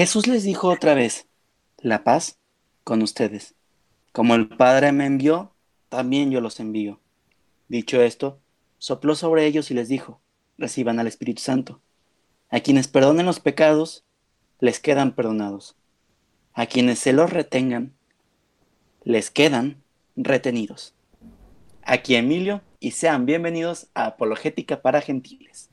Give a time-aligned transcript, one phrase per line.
[0.00, 1.26] Jesús les dijo otra vez,
[1.76, 2.38] la paz
[2.84, 3.54] con ustedes.
[4.12, 5.52] Como el Padre me envió,
[5.90, 7.00] también yo los envío.
[7.68, 8.40] Dicho esto,
[8.78, 10.22] sopló sobre ellos y les dijo,
[10.56, 11.82] reciban al Espíritu Santo.
[12.48, 14.06] A quienes perdonen los pecados,
[14.58, 15.76] les quedan perdonados.
[16.54, 17.92] A quienes se los retengan,
[19.04, 19.82] les quedan
[20.16, 20.94] retenidos.
[21.82, 25.69] Aquí Emilio y sean bienvenidos a Apologética para Gentiles.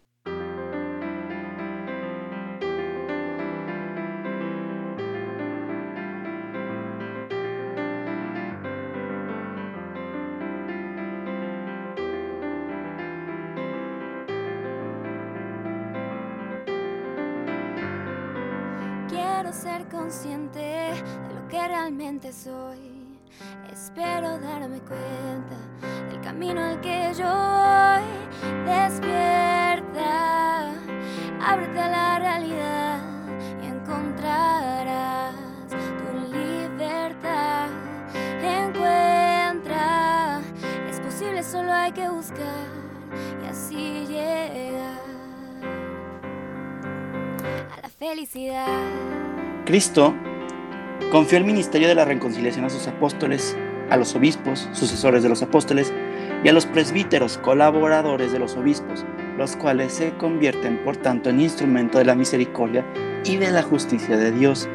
[22.26, 22.80] Soy.
[23.71, 25.56] Espero darme cuenta
[26.10, 28.02] del camino al que yo voy.
[28.66, 30.71] Despierta,
[31.40, 33.00] ábrete a la realidad
[33.62, 35.36] y encontrarás
[35.70, 37.70] tu libertad.
[38.42, 40.42] Encuentra,
[40.90, 42.66] es posible, solo hay que buscar
[43.44, 44.98] y así llegar
[47.78, 48.66] a la felicidad.
[49.66, 50.16] Cristo
[51.11, 53.55] confió el ministerio de la reconciliación a sus apóstoles,
[53.89, 55.94] a los obispos, sucesores de los apóstoles,
[56.44, 59.05] y a los presbíteros, colaboradores de los obispos,
[59.38, 62.85] los cuales se convierten por tanto en instrumento de la misericordia
[63.25, 64.67] y de la justicia de Dios.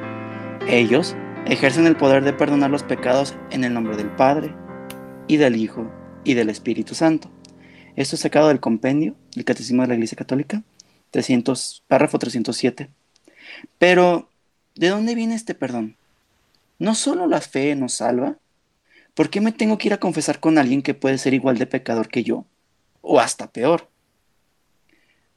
[0.66, 1.16] Ellos
[1.46, 4.54] ejercen el poder de perdonar los pecados en el nombre del Padre,
[5.28, 5.90] y del Hijo,
[6.24, 7.30] y del Espíritu Santo.
[7.96, 10.62] Esto es sacado del compendio del Catecismo de la Iglesia Católica,
[11.10, 12.88] 300, párrafo 307.
[13.78, 14.28] Pero,
[14.74, 15.96] ¿de dónde viene este perdón?
[16.82, 18.38] ¿No solo la fe nos salva?
[19.14, 21.68] ¿Por qué me tengo que ir a confesar con alguien que puede ser igual de
[21.68, 22.44] pecador que yo?
[23.02, 23.88] O hasta peor.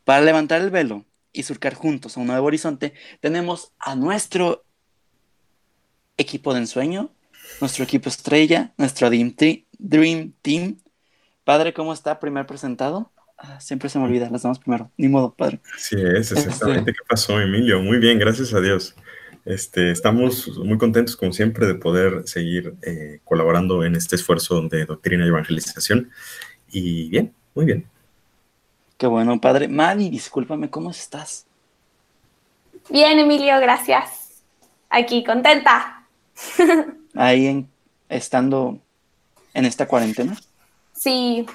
[0.05, 4.66] Para levantar el velo y surcar juntos a un nuevo horizonte, tenemos a nuestro
[6.17, 7.11] equipo de ensueño,
[7.61, 10.79] nuestro equipo estrella, nuestro Dream, Te- Dream Team.
[11.44, 12.19] Padre, ¿cómo está?
[12.19, 13.11] Primer presentado.
[13.38, 14.89] Ah, siempre se me olvida, las damos primero.
[14.97, 15.59] Ni modo, padre.
[15.78, 16.91] Sí, es exactamente.
[16.91, 17.84] ¿Qué pasó, Emilio?
[17.84, 18.95] Muy bien, gracias a Dios.
[19.45, 24.85] Este, estamos muy contentos, como siempre, de poder seguir eh, colaborando en este esfuerzo de
[24.85, 26.11] doctrina y evangelización.
[26.72, 27.88] Y bien, muy bien.
[28.97, 29.67] Qué bueno, padre.
[29.67, 31.45] Madi, discúlpame, ¿cómo estás?
[32.89, 34.41] Bien, Emilio, gracias.
[34.89, 36.07] Aquí, contenta.
[37.16, 37.69] Ahí en-
[38.09, 38.79] estando
[39.53, 40.38] en esta cuarentena.
[40.94, 41.45] Sí.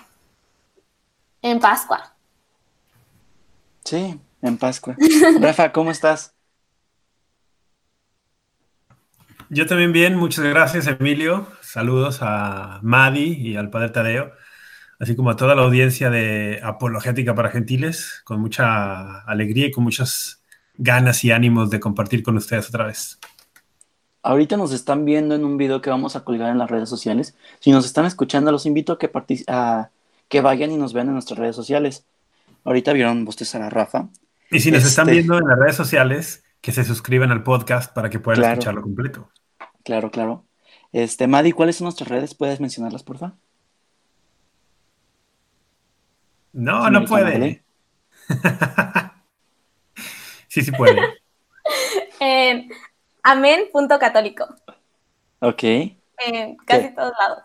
[1.42, 2.14] En Pascua.
[3.84, 4.96] Sí, en Pascua.
[5.40, 6.34] Rafa, ¿cómo estás?
[9.52, 11.48] Yo también bien, muchas gracias Emilio.
[11.60, 14.30] Saludos a Madi y al Padre Tadeo,
[15.00, 19.82] así como a toda la audiencia de Apologética para Gentiles, con mucha alegría y con
[19.84, 20.42] muchas
[20.76, 23.18] ganas y ánimos de compartir con ustedes otra vez.
[24.22, 27.34] Ahorita nos están viendo en un video que vamos a colgar en las redes sociales.
[27.58, 29.10] Si nos están escuchando, los invito a que,
[29.48, 29.88] a
[30.28, 32.04] que vayan y nos vean en nuestras redes sociales.
[32.64, 34.08] Ahorita vieron bostezar a Rafa.
[34.50, 37.92] Y si nos están Este- viendo en las redes sociales, que se suscriban al podcast
[37.94, 38.52] para que puedan Claro.
[38.52, 39.30] escucharlo completo.
[39.90, 40.44] Claro, claro.
[40.92, 42.32] Este, Madi, ¿cuáles son nuestras redes?
[42.32, 43.34] ¿Puedes mencionarlas, por favor?
[46.52, 47.64] No, no puede.
[50.46, 51.00] sí, sí puede.
[52.20, 52.70] En
[53.24, 54.46] amén.católico.
[55.40, 55.62] Ok.
[55.64, 56.94] En casi ¿Qué?
[56.94, 57.42] todos lados.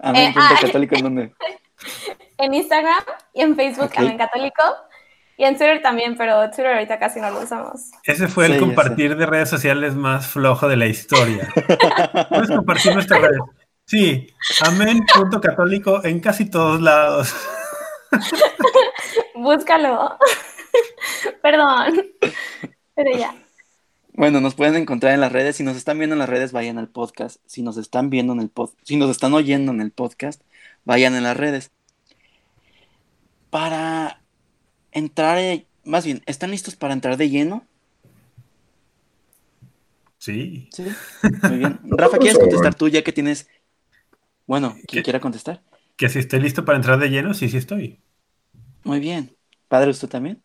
[0.00, 0.58] Amén, Eh, punto ah.
[0.60, 1.34] católico, ¿en dónde?
[2.36, 3.96] En Instagram y en Facebook, Ok.
[3.96, 4.62] Amén Católico.
[5.40, 7.92] Y en Twitter también, pero Twitter ahorita casi no lo usamos.
[8.02, 11.48] Ese fue el compartir de redes sociales más flojo de la historia.
[12.28, 13.38] Puedes compartir nuestras redes.
[13.84, 14.26] Sí,
[14.62, 17.32] amén.católico en casi todos lados.
[19.36, 20.18] Búscalo.
[21.42, 21.94] Perdón.
[22.96, 23.32] Pero ya.
[24.14, 25.54] Bueno, nos pueden encontrar en las redes.
[25.54, 27.40] Si nos están viendo en las redes, vayan al podcast.
[27.46, 30.42] Si nos están viendo en el pod, si nos están oyendo en el podcast,
[30.84, 31.70] vayan en las redes.
[33.50, 34.17] Para
[34.98, 37.64] entrar, eh, más bien, ¿están listos para entrar de lleno?
[40.18, 40.68] Sí.
[40.70, 40.84] Sí.
[41.42, 41.80] Muy bien.
[41.84, 43.48] Rafa, ¿quieres contestar tú ya que tienes...
[44.46, 45.02] Bueno, quien ¿Qué?
[45.02, 45.62] quiera contestar.
[45.96, 48.00] Que si estoy listo para entrar de lleno, sí, sí estoy.
[48.84, 49.36] Muy bien.
[49.68, 50.42] Padre, ¿usted también?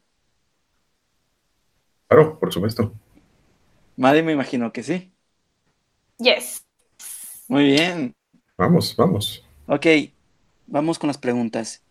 [2.07, 2.93] Claro, por supuesto.
[3.95, 5.11] Madre, me imagino que sí.
[6.19, 6.65] Yes.
[7.47, 8.15] Muy bien.
[8.57, 9.43] Vamos, vamos.
[9.67, 9.85] Ok,
[10.67, 11.81] vamos con las preguntas.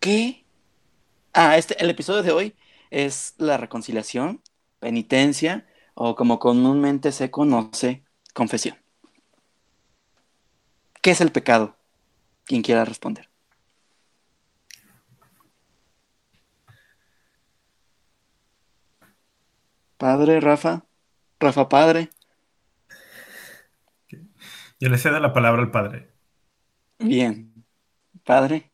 [0.00, 0.39] ¿Qué?
[1.32, 2.56] Ah, este, el episodio de hoy
[2.90, 4.42] es la reconciliación,
[4.80, 8.04] penitencia o como comúnmente se conoce,
[8.34, 8.76] confesión.
[11.02, 11.76] ¿Qué es el pecado?
[12.44, 13.28] Quien quiera responder.
[19.96, 20.84] Padre Rafa,
[21.38, 22.10] Rafa Padre.
[24.80, 26.10] Yo le cedo la palabra al padre.
[26.98, 27.64] Bien.
[28.24, 28.69] Padre.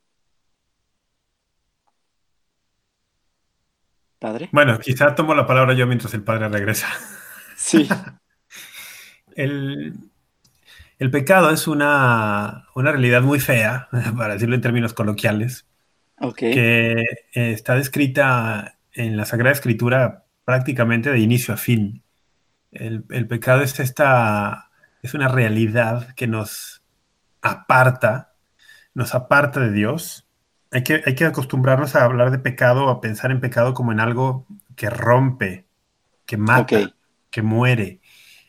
[4.19, 4.49] Padre.
[4.53, 6.89] Bueno, quizá tomo la palabra yo mientras el padre regresa.
[7.57, 7.89] Sí.
[9.37, 9.95] el,
[10.99, 15.67] el pecado es una, una, realidad muy fea, para decirlo en términos coloquiales,
[16.19, 16.55] okay.
[16.55, 16.93] que
[17.35, 22.03] eh, está descrita en la Sagrada Escritura prácticamente de inicio a fin.
[22.73, 24.71] El, el, pecado es esta,
[25.03, 26.83] es una realidad que nos
[27.43, 28.35] aparta,
[28.95, 30.26] nos aparta de Dios.
[30.73, 34.01] Hay que, hay que acostumbrarnos a hablar de pecado, a pensar en pecado como en
[34.01, 35.67] algo que rompe,
[36.27, 36.95] que mata, okay.
[37.31, 38.01] que muere,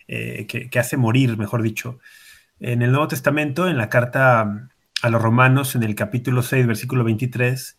[0.08, 2.00] eh, que, que hace morir, mejor dicho.
[2.60, 4.70] En el Nuevo Testamento, en la carta
[5.02, 7.78] a los Romanos, en el capítulo 6, versículo 23,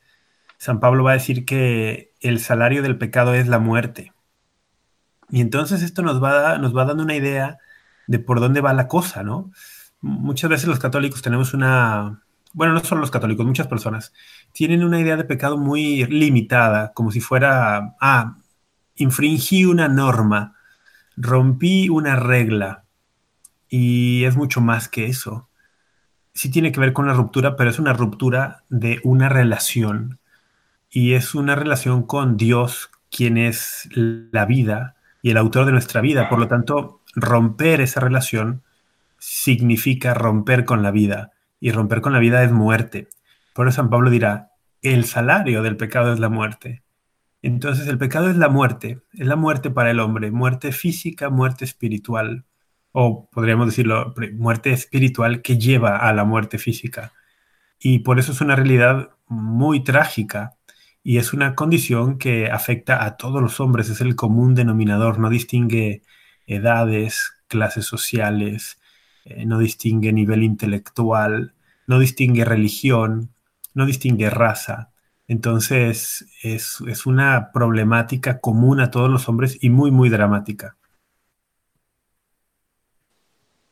[0.57, 4.13] San Pablo va a decir que el salario del pecado es la muerte.
[5.31, 7.59] Y entonces esto nos va, nos va dando una idea
[8.07, 9.53] de por dónde va la cosa, ¿no?
[10.01, 12.23] Muchas veces los católicos tenemos una,
[12.53, 14.13] bueno, no solo los católicos, muchas personas
[14.53, 18.37] tienen una idea de pecado muy limitada, como si fuera, ah,
[18.97, 20.57] infringí una norma,
[21.17, 22.85] rompí una regla,
[23.69, 25.49] y es mucho más que eso.
[26.33, 30.21] Sí tiene que ver con la ruptura, pero es una ruptura de una relación.
[30.91, 36.01] Y es una relación con Dios, quien es la vida y el autor de nuestra
[36.01, 36.29] vida.
[36.29, 38.63] Por lo tanto, romper esa relación
[39.19, 41.33] significa romper con la vida.
[41.61, 43.09] Y romper con la vida es muerte.
[43.55, 44.53] Por eso San Pablo dirá,
[44.83, 46.83] el salario del pecado es la muerte.
[47.43, 51.65] Entonces el pecado es la muerte, es la muerte para el hombre, muerte física, muerte
[51.65, 52.45] espiritual
[52.93, 57.13] o podríamos decirlo, muerte espiritual que lleva a la muerte física.
[57.79, 60.57] Y por eso es una realidad muy trágica
[61.03, 65.31] y es una condición que afecta a todos los hombres, es el común denominador, no
[65.31, 66.03] distingue
[66.47, 68.81] edades, clases sociales,
[69.25, 71.55] eh, no distingue nivel intelectual,
[71.87, 73.31] no distingue religión,
[73.75, 74.91] no distingue raza.
[75.27, 80.77] Entonces es, es una problemática común a todos los hombres y muy, muy dramática.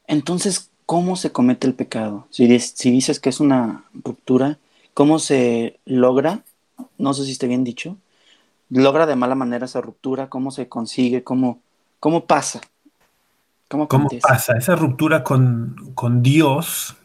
[0.07, 2.27] Entonces, ¿cómo se comete el pecado?
[2.31, 4.59] Si, si, dices que es una ruptura,
[4.95, 6.43] ¿cómo se logra?
[6.99, 7.97] No sé si esté bien dicho.
[8.71, 10.29] ¿Logra de mala manera esa ruptura?
[10.29, 11.25] ¿Cómo se consigue?
[11.25, 11.61] ¿Cómo,
[12.01, 12.61] cómo pasa?
[13.69, 14.57] ¿Cómo, ¿Cómo pasa?
[14.57, 16.97] Esa ruptura con, con, Dios,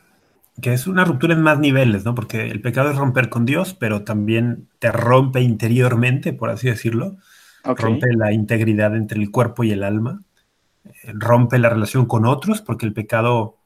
[0.61, 2.13] que es una ruptura en más niveles, ¿no?
[2.13, 7.17] Porque el pecado es romper con Dios, pero también te rompe interiormente, por así decirlo.
[7.63, 7.85] Okay.
[7.85, 10.21] Rompe la integridad entre el cuerpo y el alma
[11.13, 13.57] rompe la relación con otros, porque el pecado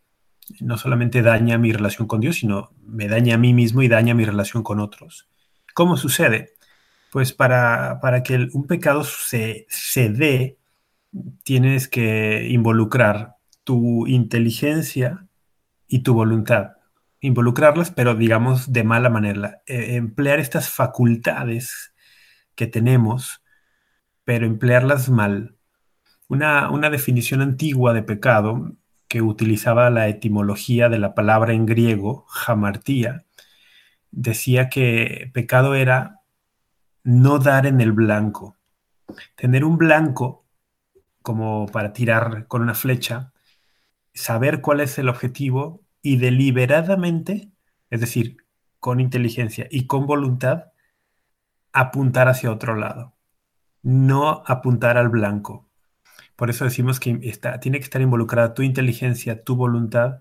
[0.59, 4.13] no solamente daña mi relación con Dios, sino me daña a mí mismo y daña
[4.13, 5.27] mi relación con otros.
[5.73, 6.53] ¿Cómo sucede?
[7.11, 10.57] Pues para, para que el, un pecado se, se dé,
[11.43, 15.27] tienes que involucrar tu inteligencia
[15.87, 16.73] y tu voluntad.
[17.19, 19.61] Involucrarlas, pero digamos de mala manera.
[19.65, 21.93] Eh, emplear estas facultades
[22.55, 23.41] que tenemos,
[24.23, 25.55] pero emplearlas mal
[26.27, 28.73] una, una definición antigua de pecado
[29.07, 33.25] que utilizaba la etimología de la palabra en griego, jamartía,
[34.11, 36.21] decía que pecado era
[37.03, 38.57] no dar en el blanco.
[39.35, 40.44] Tener un blanco
[41.25, 43.33] como para tirar con una flecha,
[44.13, 47.51] saber cuál es el objetivo y deliberadamente,
[47.89, 48.37] es decir,
[48.79, 50.65] con inteligencia y con voluntad,
[51.73, 53.15] apuntar hacia otro lado.
[53.81, 55.67] No apuntar al blanco.
[56.35, 60.19] Por eso decimos que está, tiene que estar involucrada tu inteligencia, tu voluntad,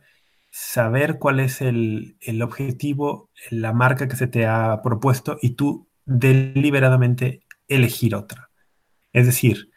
[0.51, 5.87] saber cuál es el, el objetivo, la marca que se te ha propuesto y tú
[6.07, 8.51] deliberadamente elegir otra.
[9.13, 9.74] Es decir,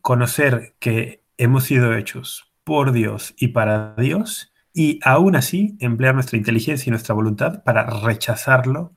[0.00, 6.38] conocer que hemos sido hechos por Dios y para Dios y aún así emplear nuestra
[6.38, 8.92] inteligencia y nuestra voluntad para rechazarlo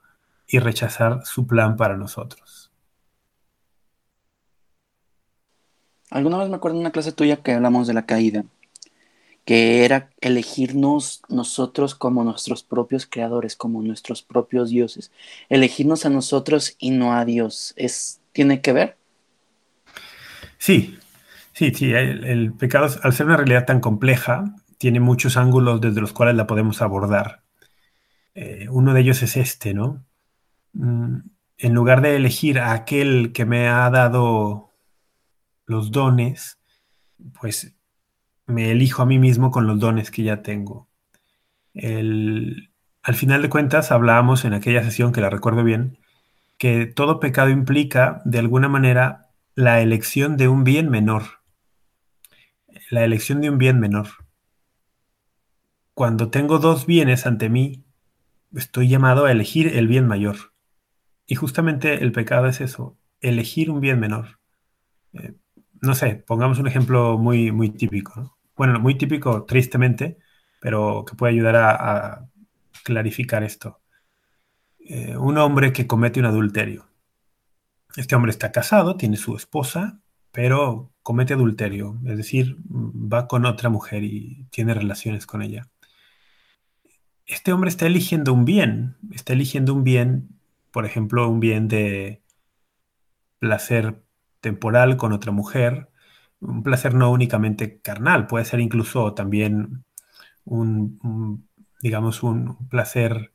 [0.48, 2.72] y rechazar su plan para nosotros.
[6.12, 8.46] Alguna vez me acuerdo en una clase tuya que hablamos de la caída,
[9.44, 15.12] que era elegirnos nosotros como nuestros propios creadores, como nuestros propios dioses,
[15.50, 17.74] elegirnos a nosotros y no a Dios.
[17.76, 18.98] ¿Es, ¿Tiene que ver?
[20.58, 20.98] Sí,
[21.54, 21.94] sí, sí.
[21.94, 26.48] El, pecado, al ser una realidad tan compleja, tiene muchos ángulos desde los cuales la
[26.48, 27.44] podemos abordar.
[28.34, 30.06] Eh, uno de ellos es este, ¿no?
[30.74, 31.18] Mm,
[31.58, 34.72] en lugar de elegir a aquel que me ha dado
[35.66, 36.60] los dones,
[37.40, 37.76] pues
[38.46, 40.90] me elijo a mí mismo con los dones que ya tengo.
[41.74, 42.72] El,
[43.04, 45.98] al final de cuentas, hablábamos en aquella sesión, que la recuerdo bien,
[46.58, 49.25] que todo pecado implica, de alguna manera,
[49.56, 51.24] la elección de un bien menor.
[52.92, 54.08] la elección de un bien menor.
[55.94, 57.86] Cuando tengo dos bienes ante mí,
[58.54, 60.54] estoy llamado a elegir el bien mayor.
[61.26, 64.40] Y justamente el pecado es eso, elegir un bien menor.
[65.14, 65.34] Eh,
[65.82, 68.38] no sé, pongamos un ejemplo muy, muy típico.
[68.58, 70.18] Bueno, muy típico, tristemente,
[70.60, 72.28] pero que puede ayudar a,
[72.84, 73.80] clarificar esto.
[74.80, 76.86] Eh, un hombre que comete un adulterio.
[77.96, 80.00] Este hombre está casado, tiene su esposa,
[80.32, 85.70] pero comete adulterio, es decir, va con otra mujer y tiene relaciones con ella.
[87.26, 90.30] Este hombre está eligiendo un bien, está eligiendo un bien,
[90.72, 92.22] por ejemplo, un bien de
[93.40, 94.04] placer
[94.42, 95.90] temporal con otra mujer,
[96.40, 99.86] un placer no únicamente carnal, puede ser incluso también
[100.44, 101.48] un,
[101.82, 103.32] digamos, un placer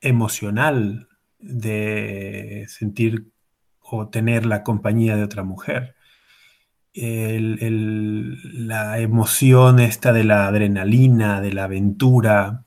[0.00, 3.30] emocional de sentir
[3.90, 5.94] o tener la compañía de otra mujer.
[6.94, 12.64] la emoción esta de la adrenalina, de la aventura,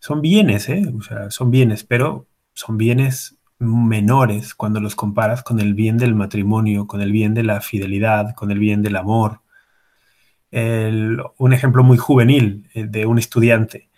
[0.00, 0.84] son bienes, ¿eh?
[0.96, 6.14] O sea, son bienes, pero son bienes menores cuando los comparas con el bien del
[6.14, 9.40] matrimonio, con el bien de la fidelidad, con el bien del amor.
[11.38, 13.88] un ejemplo muy juvenil eh, de un estudiante.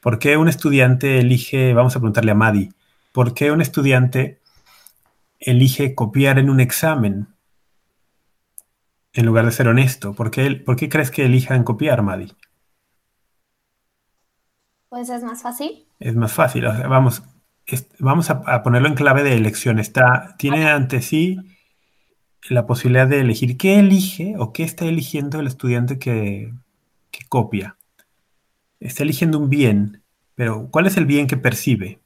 [0.00, 2.70] ¿Por qué un estudiante elige, vamos a preguntarle a Madi,
[3.12, 4.40] ¿por qué un estudiante
[5.44, 7.28] elige copiar en un examen
[9.12, 10.14] en lugar de ser honesto?
[10.14, 12.32] ¿Por qué, por qué crees que elijan copiar, Madi?
[14.88, 15.86] Pues es más fácil.
[16.00, 16.64] Es más fácil.
[16.66, 17.22] vamos,
[17.98, 19.78] vamos a, ponerlo en clave de elección.
[19.78, 21.38] Está, tiene ante sí
[22.50, 26.52] la posibilidad de elegir qué elige o qué está eligiendo el estudiante que,
[27.10, 27.78] que copia.
[28.80, 30.02] Está eligiendo un bien,
[30.34, 32.01] pero ¿cuál es el bien que percibe?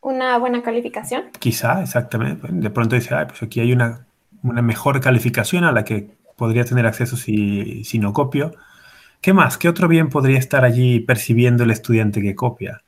[0.00, 1.24] Una buena calificación.
[1.38, 2.46] Quizá, exactamente.
[2.50, 4.06] De pronto dice, pues aquí hay una,
[4.42, 8.52] una, mejor calificación a la que podría tener acceso si, si no copio.
[9.20, 9.58] ¿Qué más?
[9.58, 12.82] ¿Qué otro bien podría estar allí percibiendo el estudiante que copia?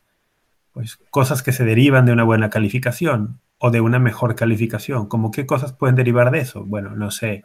[0.73, 5.07] Pues cosas que se derivan de una buena calificación o de una mejor calificación.
[5.07, 6.65] ¿Cómo qué cosas pueden derivar de eso?
[6.65, 7.43] Bueno, no sé,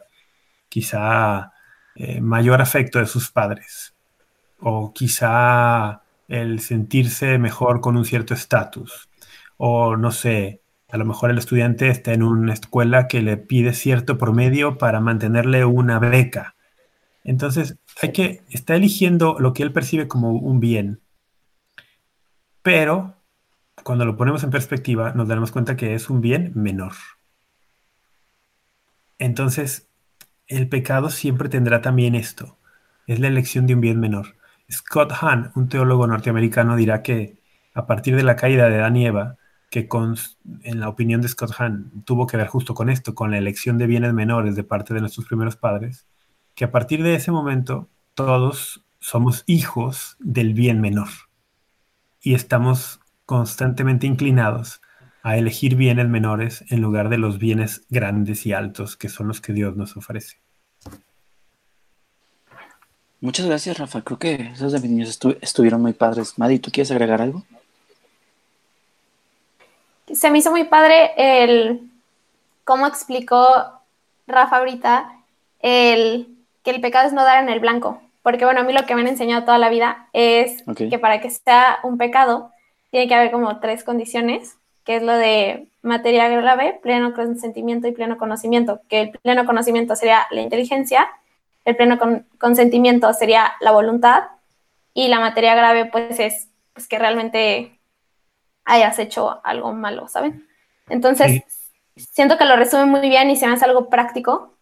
[0.68, 1.52] quizá
[1.96, 3.94] eh, mayor afecto de sus padres
[4.60, 9.05] o quizá el sentirse mejor con un cierto estatus
[9.56, 13.72] o no sé, a lo mejor el estudiante está en una escuela que le pide
[13.74, 16.54] cierto promedio para mantenerle una beca.
[17.24, 21.00] Entonces, hay que, está eligiendo lo que él percibe como un bien.
[22.62, 23.16] Pero
[23.82, 26.92] cuando lo ponemos en perspectiva, nos daremos cuenta que es un bien menor.
[29.18, 29.88] Entonces,
[30.46, 32.58] el pecado siempre tendrá también esto.
[33.06, 34.36] Es la elección de un bien menor.
[34.70, 37.40] Scott Hahn, un teólogo norteamericano, dirá que
[37.74, 39.36] a partir de la caída de Adán y Eva,
[39.70, 39.88] que
[40.62, 43.78] en la opinión de Scott Hahn tuvo que ver justo con esto, con la elección
[43.78, 46.06] de bienes menores de parte de nuestros primeros padres,
[46.54, 51.08] que a partir de ese momento todos somos hijos del bien menor
[52.20, 54.80] y estamos constantemente inclinados
[55.22, 59.40] a elegir bienes menores en lugar de los bienes grandes y altos que son los
[59.40, 60.36] que Dios nos ofrece.
[63.20, 64.02] Muchas gracias, Rafa.
[64.02, 66.34] Creo que esos definiciones estuvieron muy padres.
[66.36, 67.44] Madi, ¿tú quieres agregar algo?
[70.12, 71.80] Se me hizo muy padre el
[72.64, 73.46] cómo explicó
[74.26, 75.12] Rafa ahorita
[75.60, 76.28] el
[76.62, 78.00] que el pecado es no dar en el blanco.
[78.22, 81.20] Porque bueno, a mí lo que me han enseñado toda la vida es que para
[81.20, 82.50] que sea un pecado
[82.90, 87.92] tiene que haber como tres condiciones, que es lo de materia grave, pleno consentimiento y
[87.92, 91.08] pleno conocimiento, que el pleno conocimiento sería la inteligencia,
[91.64, 91.98] el pleno
[92.38, 94.24] consentimiento sería la voluntad
[94.92, 97.75] y la materia grave pues es pues, que realmente
[98.66, 100.46] hayas hecho algo malo, ¿saben?
[100.88, 101.42] Entonces,
[101.96, 104.52] siento que lo resume muy bien y se me hace algo práctico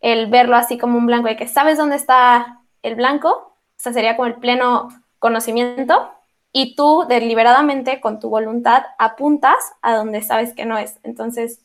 [0.00, 3.92] el verlo así como un blanco, de que sabes dónde está el blanco, o sea,
[3.92, 4.88] sería como el pleno
[5.18, 6.12] conocimiento,
[6.52, 10.98] y tú deliberadamente con tu voluntad apuntas a donde sabes que no es.
[11.02, 11.60] Entonces,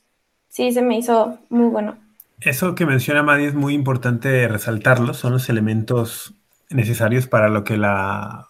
[0.49, 1.97] sí, se me hizo muy bueno.
[2.41, 6.33] Eso que menciona Madi es muy importante resaltarlo, son los elementos
[6.69, 8.49] necesarios para lo que la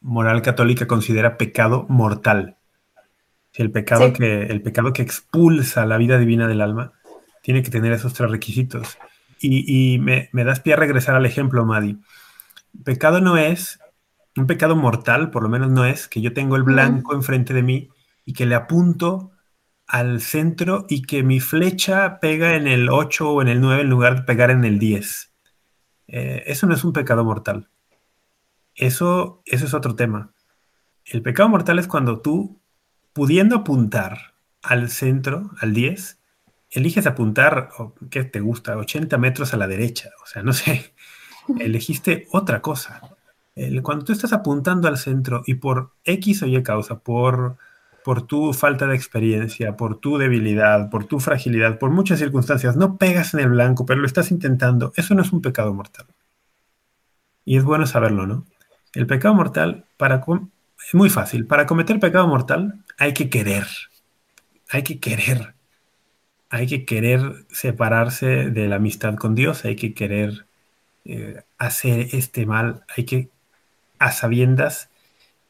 [0.00, 2.57] moral católica considera pecado mortal.
[3.54, 6.92] El pecado, que, el pecado que expulsa la vida divina del alma
[7.42, 8.98] tiene que tener esos tres requisitos.
[9.40, 11.98] Y, me, das pie a regresar al ejemplo, Madi.
[12.84, 13.78] Pecado no es,
[14.36, 17.62] un pecado mortal, por lo menos no es, que yo tengo el blanco enfrente de
[17.62, 17.88] mí
[18.24, 19.32] y que le apunto
[19.86, 23.88] al centro y que mi flecha pega en el 8 o en el 9 en
[23.88, 25.32] lugar de pegar en el 10.
[26.08, 27.68] Eh, eso no es un pecado mortal.
[28.74, 30.32] Eso, eso es otro tema.
[31.04, 32.60] El pecado mortal es cuando tú,
[33.18, 36.20] pudiendo apuntar al centro, al 10,
[36.70, 37.70] eliges apuntar,
[38.10, 38.76] ¿qué te gusta?
[38.76, 40.94] 80 metros a la derecha, o sea, no sé,
[41.58, 43.00] elegiste otra cosa.
[43.82, 47.56] Cuando tú estás apuntando al centro y por X o Y causa, por,
[48.04, 52.98] por tu falta de experiencia, por tu debilidad, por tu fragilidad, por muchas circunstancias, no
[52.98, 56.06] pegas en el blanco, pero lo estás intentando, eso no es un pecado mortal.
[57.44, 58.44] Y es bueno saberlo, ¿no?
[58.94, 60.20] El pecado mortal, para
[60.86, 61.46] es muy fácil.
[61.46, 63.66] Para cometer pecado mortal hay que querer.
[64.70, 65.54] Hay que querer.
[66.50, 69.64] Hay que querer separarse de la amistad con Dios.
[69.64, 70.46] Hay que querer
[71.04, 72.84] eh, hacer este mal.
[72.96, 73.30] Hay que,
[73.98, 74.90] a sabiendas,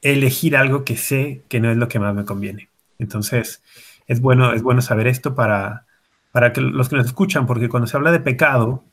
[0.03, 2.69] elegir algo que sé que no es lo que más me conviene.
[2.99, 3.63] Entonces,
[4.07, 5.87] es bueno, es bueno saber esto para,
[6.33, 8.85] para que los que nos escuchan, porque cuando se habla de pecado,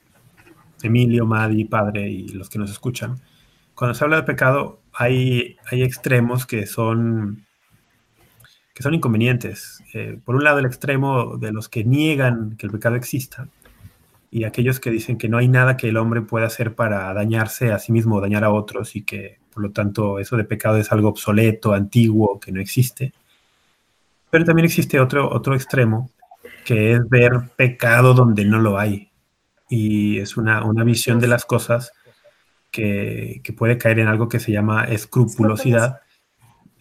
[0.84, 3.20] Emilio, Madi, Padre y los que nos escuchan,
[3.74, 7.46] cuando se habla de pecado, hay, hay extremos que son,
[8.74, 9.84] que son inconvenientes.
[9.94, 13.48] Eh, por un lado, el extremo de los que niegan que el pecado exista
[14.32, 17.72] y aquellos que dicen que no hay nada que el hombre pueda hacer para dañarse
[17.72, 20.78] a sí mismo o dañar a otros y que, por lo tanto, eso de pecado
[20.78, 23.14] es algo obsoleto, antiguo, que no existe.
[24.30, 26.10] Pero también existe otro, otro extremo,
[26.66, 29.10] que es ver pecado donde no lo hay.
[29.70, 31.94] Y es una, una visión de las cosas
[32.76, 36.02] que, puede caer en algo que se llama escrupulosidad.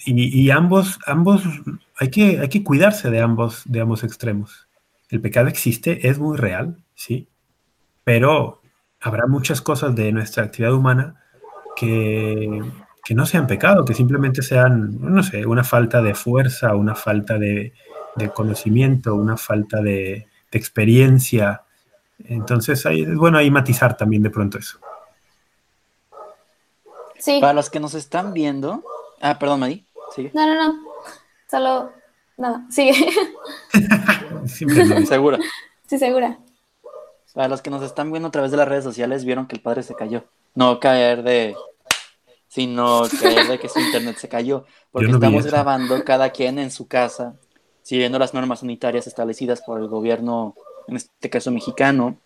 [0.07, 1.43] Y, ambos, ambos
[1.99, 4.69] hay, que, hay que cuidarse de ambos, de ambos extremos.
[5.09, 7.29] El pecado existe, es muy real, sí,
[8.03, 8.61] pero
[9.01, 11.23] habrá muchas cosas de nuestra actividad humana
[11.77, 12.61] que,
[13.05, 17.39] que no sean pecado, que simplemente sean, no sé, una falta de fuerza, una falta
[17.39, 17.73] de,
[18.17, 21.63] de conocimiento, una falta de, de experiencia.
[22.19, 24.81] Entonces, hay, es bueno ahí matizar también de pronto eso.
[27.41, 28.85] Para los que nos están viendo.
[29.21, 29.87] Ah, perdón, Madi.
[30.15, 30.31] Sigue.
[30.35, 30.85] No, no, no.
[31.51, 31.93] Solo.
[32.37, 32.67] Nada.
[32.71, 32.95] Sigue.
[35.07, 35.39] ¿Segura?
[35.87, 36.39] Sí, segura.
[37.33, 39.63] Para los que nos están viendo a través de las redes sociales, vieron que el
[39.63, 40.25] padre se cayó.
[40.55, 41.57] No caer de.
[42.49, 44.65] Sino caer de que su internet se cayó.
[44.93, 47.35] Porque estamos grabando cada quien en su casa,
[47.83, 50.55] siguiendo las normas sanitarias establecidas por el gobierno,
[50.87, 52.19] en este caso mexicano,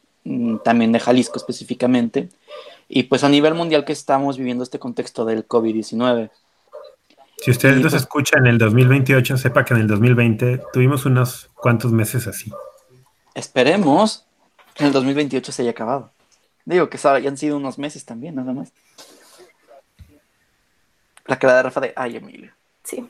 [0.62, 2.28] también de Jalisco específicamente.
[2.88, 6.31] Y pues a nivel mundial que estamos viviendo este contexto del COVID-19.
[7.38, 11.50] Si ustedes nos pues, escuchan en el 2028, sepa que en el 2020 tuvimos unos
[11.54, 12.52] cuantos meses así.
[13.35, 14.26] Esperemos
[14.74, 16.11] que en el 2028 se haya acabado.
[16.64, 18.72] Digo que hayan sido unos meses también, nada más.
[21.26, 22.52] La cara de Rafa de, ay, Emilio.
[22.83, 23.09] Sí.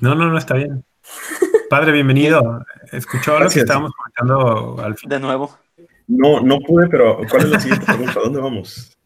[0.00, 0.84] No, no, no, está bien.
[1.68, 2.64] Padre, bienvenido.
[2.92, 5.08] Escuchó lo que estábamos comentando al fin.
[5.08, 5.58] De nuevo.
[6.08, 8.20] No, no pude, pero ¿cuál es la siguiente pregunta?
[8.24, 8.98] ¿Dónde vamos?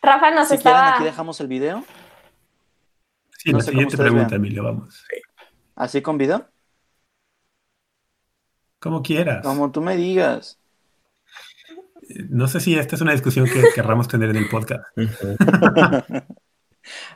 [0.00, 0.94] Rafa nos si estaba...
[0.94, 1.84] aquí dejamos el video.
[3.38, 5.04] Sí, la siguiente pregunta, Emilio, vamos.
[5.76, 6.46] ¿Así con video?
[8.78, 9.44] Como quieras.
[9.44, 10.58] Como tú me digas.
[12.30, 14.84] No sé si esta es una discusión que querramos tener en el podcast.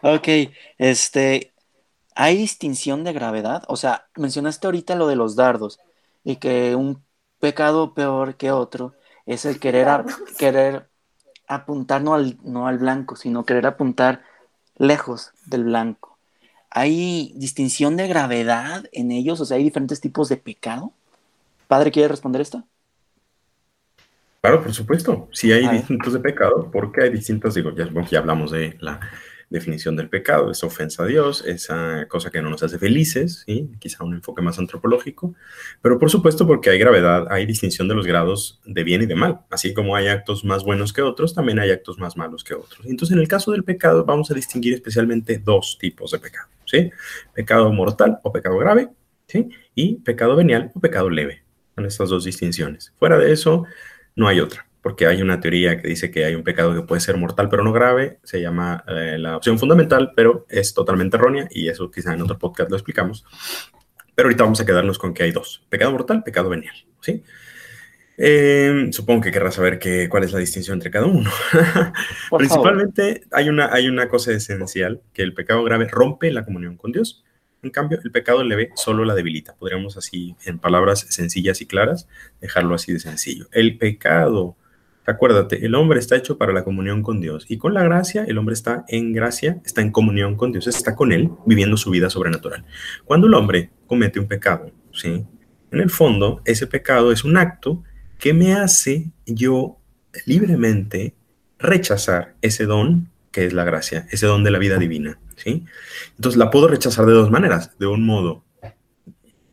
[0.02, 0.28] ok,
[0.76, 1.54] este,
[2.14, 3.64] ¿hay distinción de gravedad?
[3.68, 5.80] O sea, mencionaste ahorita lo de los dardos
[6.22, 7.02] y que un
[7.40, 8.94] pecado peor que otro
[9.26, 9.88] es el querer,
[10.38, 10.88] querer
[11.48, 14.22] apuntar no al, no al blanco, sino querer apuntar
[14.76, 16.16] lejos del blanco.
[16.70, 19.40] ¿Hay distinción de gravedad en ellos?
[19.40, 20.92] O sea, ¿hay diferentes tipos de pecado?
[21.68, 22.64] Padre, ¿quiere responder esto?
[24.40, 25.28] Claro, por supuesto.
[25.32, 29.00] Sí hay distintos de pecado, porque hay distintas, digo, ya, ya hablamos de la
[29.48, 33.70] definición del pecado, esa ofensa a Dios, esa cosa que no nos hace felices, ¿sí?
[33.78, 35.34] quizá un enfoque más antropológico,
[35.80, 39.14] pero por supuesto porque hay gravedad, hay distinción de los grados de bien y de
[39.14, 42.54] mal, así como hay actos más buenos que otros, también hay actos más malos que
[42.54, 42.84] otros.
[42.86, 46.90] Entonces, en el caso del pecado, vamos a distinguir especialmente dos tipos de pecado, ¿sí?
[47.32, 48.88] Pecado mortal o pecado grave,
[49.28, 49.48] ¿sí?
[49.74, 51.44] Y pecado venial o pecado leve,
[51.76, 52.92] son estas dos distinciones.
[52.98, 53.64] Fuera de eso,
[54.16, 57.00] no hay otra porque hay una teoría que dice que hay un pecado que puede
[57.00, 61.48] ser mortal pero no grave, se llama eh, la opción fundamental, pero es totalmente errónea
[61.50, 63.24] y eso quizá en otro podcast lo explicamos.
[64.14, 67.24] Pero ahorita vamos a quedarnos con que hay dos, pecado mortal, pecado venial, ¿sí?
[68.16, 71.32] Eh, supongo que querrás saber que, cuál es la distinción entre cada uno.
[72.38, 76.92] Principalmente hay una, hay una cosa esencial, que el pecado grave rompe la comunión con
[76.92, 77.24] Dios.
[77.60, 79.56] En cambio, el pecado leve solo la debilita.
[79.56, 82.06] Podríamos así, en palabras sencillas y claras,
[82.40, 83.48] dejarlo así de sencillo.
[83.50, 84.56] El pecado
[85.06, 88.38] Acuérdate, el hombre está hecho para la comunión con Dios y con la gracia el
[88.38, 92.10] hombre está en gracia, está en comunión con Dios, está con Él viviendo su vida
[92.10, 92.64] sobrenatural.
[93.04, 95.24] Cuando el hombre comete un pecado, ¿sí?
[95.70, 97.84] En el fondo, ese pecado es un acto
[98.18, 99.78] que me hace yo
[100.24, 101.14] libremente
[101.58, 105.66] rechazar ese don que es la gracia, ese don de la vida divina, ¿sí?
[106.16, 108.44] Entonces la puedo rechazar de dos maneras, de un modo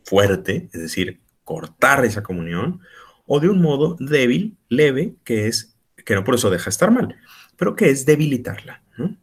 [0.06, 2.80] fuerte, es decir, cortar esa comunión,
[3.26, 7.16] o de un modo débil, leve, que es, que no por eso deja estar mal,
[7.58, 8.82] pero que es debilitarla.
[8.98, 9.16] ¿no?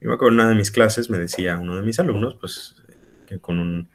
[0.00, 2.76] Yo me acuerdo en una de mis clases me decía uno de mis alumnos, pues,
[3.26, 3.88] que con un,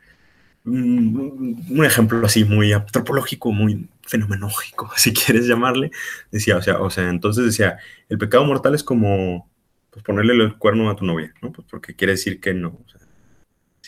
[0.66, 5.92] un, ejemplo así muy antropológico, muy fenomenológico, si quieres llamarle,
[6.32, 7.78] decía, o sea, o sea, entonces decía,
[8.08, 9.50] el pecado mortal es como
[9.90, 11.52] pues, ponerle el cuerno a tu novia, ¿no?
[11.52, 12.70] Pues porque quiere decir que no.
[12.70, 12.99] O sea,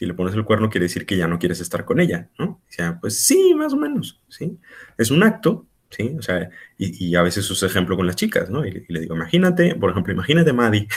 [0.02, 2.46] si le pones el cuerno quiere decir que ya no quieres estar con ella, ¿no?
[2.46, 4.58] O sea, pues sí, más o menos, ¿sí?
[4.98, 6.16] Es un acto, ¿sí?
[6.18, 8.66] O sea, y, a veces uso ejemplo con las chicas, ¿no?
[8.66, 10.88] Y, le digo, imagínate, por ejemplo, imagínate, Maddie,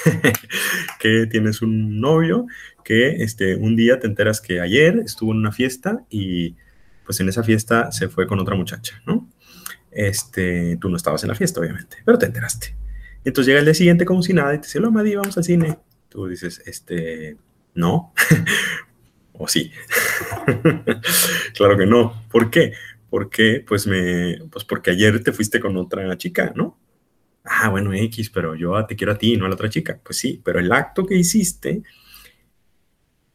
[0.99, 2.47] que tienes un novio
[2.83, 6.57] que este, un día te enteras que ayer estuvo en una fiesta y
[7.05, 9.29] pues en esa fiesta se fue con otra muchacha, ¿no?
[9.90, 12.75] Este, tú no estabas en la fiesta, obviamente, pero te enteraste.
[13.23, 15.45] Entonces llega el día siguiente como si nada y te dice, hola, Maddie, vamos al
[15.45, 15.77] cine.
[16.09, 17.37] Tú dices, este,
[17.75, 18.14] no.
[19.37, 19.70] ¿O sí?
[21.55, 22.25] claro que no.
[22.31, 22.73] ¿Por qué?
[23.11, 26.79] Porque, pues, me, pues porque ayer te fuiste con otra chica, ¿no?
[27.44, 30.01] Ah, bueno, X, pero yo te quiero a ti, no a la otra chica.
[30.03, 31.83] Pues sí, pero el acto que hiciste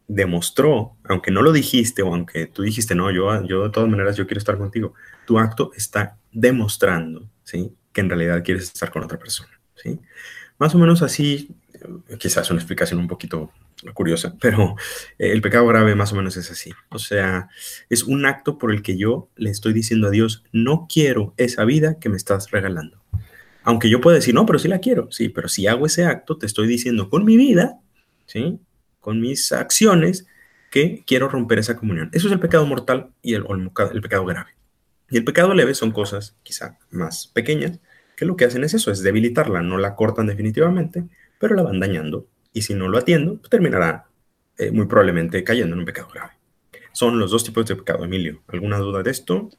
[0.07, 4.17] demostró, aunque no lo dijiste o aunque tú dijiste, no, yo, yo de todas maneras
[4.17, 4.95] yo quiero estar contigo,
[5.27, 7.71] tu acto está demostrando, ¿sí?
[7.93, 9.99] Que en realidad quieres estar con otra persona, ¿sí?
[10.57, 11.55] Más o menos así,
[12.17, 13.51] quizás una explicación un poquito
[13.93, 14.75] curiosa, pero
[15.17, 16.71] eh, el pecado grave más o menos es así.
[16.89, 17.49] O sea,
[17.89, 21.65] es un acto por el que yo le estoy diciendo a Dios, no quiero esa
[21.65, 23.01] vida que me estás regalando.
[23.63, 26.37] Aunque yo pueda decir, no, pero sí la quiero, sí, pero si hago ese acto,
[26.37, 27.79] te estoy diciendo con mi vida,
[28.25, 28.59] ¿sí?
[28.99, 30.25] Con mis acciones,
[30.69, 32.09] que quiero romper esa comunión.
[32.13, 33.45] Eso es el pecado mortal y el,
[33.93, 34.51] el pecado grave.
[35.09, 37.79] Y el pecado leve son cosas quizá más pequeñas,
[38.15, 41.05] que lo que hacen es eso, es debilitarla, no la cortan definitivamente,
[41.39, 44.07] pero la van dañando y si no lo atiendo, pues terminará
[44.57, 46.33] eh, muy probablemente cayendo en un pecado grave.
[46.91, 48.41] Son los dos tipos de pecado, Emilio.
[48.47, 49.49] ¿Alguna duda de esto?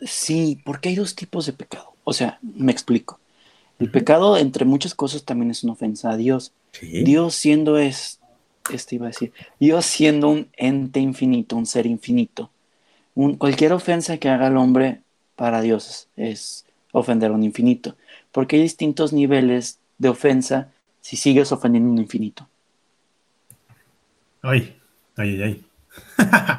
[0.00, 1.94] Sí, porque hay dos tipos de pecado.
[2.04, 3.20] O sea, me explico.
[3.78, 6.52] El pecado, entre muchas cosas, también es una ofensa a Dios.
[6.80, 8.20] Dios siendo es,
[8.72, 12.50] este iba a decir, Dios siendo un ente infinito, un ser infinito.
[13.14, 15.00] Un, cualquier ofensa que haga el hombre
[15.36, 17.96] para Dios es ofender a un infinito,
[18.32, 20.72] porque hay distintos niveles de ofensa
[21.06, 22.48] si sigues ofendiendo un infinito.
[24.42, 24.76] Ay,
[25.16, 25.66] ay, ay.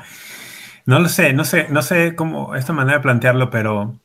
[0.86, 4.00] no lo sé, no sé, no sé cómo esta manera de plantearlo, pero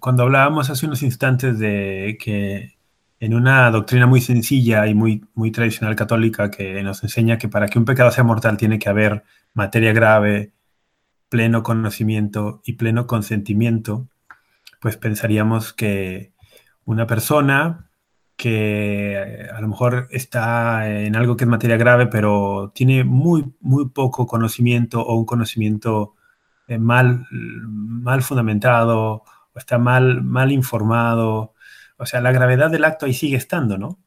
[0.00, 2.76] cuando hablábamos hace unos instantes de que
[3.20, 7.68] en una doctrina muy sencilla y muy, muy tradicional católica que nos enseña que para
[7.68, 10.52] que un pecado sea mortal tiene que haber materia grave,
[11.30, 14.08] pleno conocimiento y pleno consentimiento,
[14.78, 16.32] pues pensaríamos que
[16.84, 17.88] una persona
[18.42, 23.90] que a lo mejor está en algo que es materia grave, pero tiene muy, muy
[23.90, 26.16] poco conocimiento o un conocimiento
[26.66, 31.54] eh, mal, mal fundamentado o está mal, mal informado.
[31.96, 34.00] O sea, la gravedad del acto ahí sigue estando, ¿no?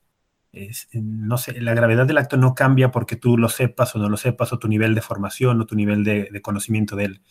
[0.94, 4.18] no sé, la gravedad del acto no cambia porque tú lo sepas o no lo
[4.18, 7.22] sepas, o tu nivel de formación o tu nivel de, de conocimiento de él.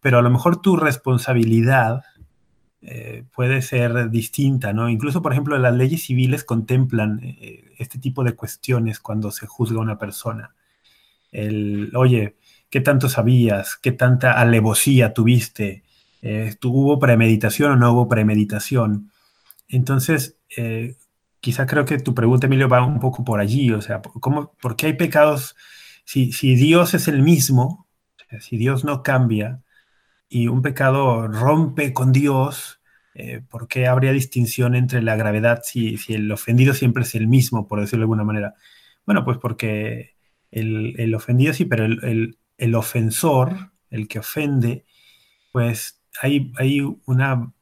[0.00, 2.02] Pero a lo mejor tu responsabilidad
[2.86, 4.90] eh, puede ser distinta, ¿no?
[4.90, 9.78] Incluso, por ejemplo, las leyes civiles contemplan eh, este tipo de cuestiones cuando se juzga
[9.78, 10.54] a una persona.
[11.32, 12.36] El, oye,
[12.68, 13.76] ¿qué tanto sabías?
[13.76, 15.82] ¿Qué tanta alevosía tuviste?
[16.20, 19.10] Eh, ¿Hubo premeditación o no hubo premeditación?
[19.68, 20.36] Entonces,
[21.40, 24.76] quizá creo que tu pregunta, Emilio, va un poco por allí, o sea, ¿cómo, ¿por
[24.76, 25.56] qué hay pecados?
[26.04, 27.88] Si, si Dios es el mismo,
[28.40, 29.63] si Dios no cambia,
[30.34, 32.80] y un pecado rompe con Dios,
[33.14, 37.68] eh, ¿por qué habría distinción entre la gravedad si, el ofendido siempre es el mismo,
[37.68, 38.54] por decirlo de alguna manera?
[39.06, 40.16] Bueno, pues porque
[40.50, 44.86] el, ofendido sí, pero el, ofensor, el que ofende,
[45.52, 47.52] pues hay, hay, una,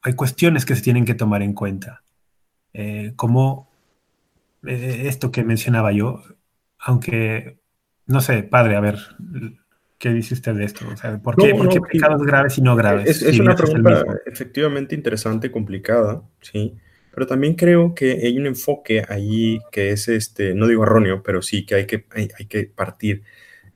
[0.00, 2.02] hay cuestiones que se tienen que tomar en cuenta.
[2.72, 3.70] Eh, como
[4.66, 6.22] eh, esto que mencionaba yo,
[6.78, 7.60] aunque,
[8.06, 8.98] no sé, padre, a ver,
[10.00, 10.86] ¿Qué dice usted de esto?
[11.22, 11.52] ¿por, qué,
[11.92, 13.20] pecados graves y no graves?
[13.20, 16.74] Es, una pregunta efectivamente interesante, complicada, sí.
[17.14, 21.42] Pero también creo que hay un enfoque ahí que es, este, no digo erróneo, pero
[21.42, 23.24] sí que hay que, hay, que partir.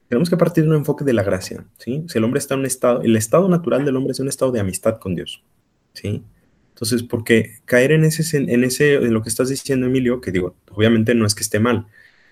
[0.09, 2.07] Tenemos que partir de un enfoque de la gracia, ¿sí?
[2.09, 4.51] Si el hombre está en un estado, el estado natural del hombre es un estado
[4.51, 5.45] de amistad con Dios,
[5.93, 6.23] ¿sí?
[6.71, 10.57] Entonces, porque caer en ese, en ese, en lo que estás diciendo, Emilio, que digo,
[10.71, 11.87] obviamente no es que esté mal,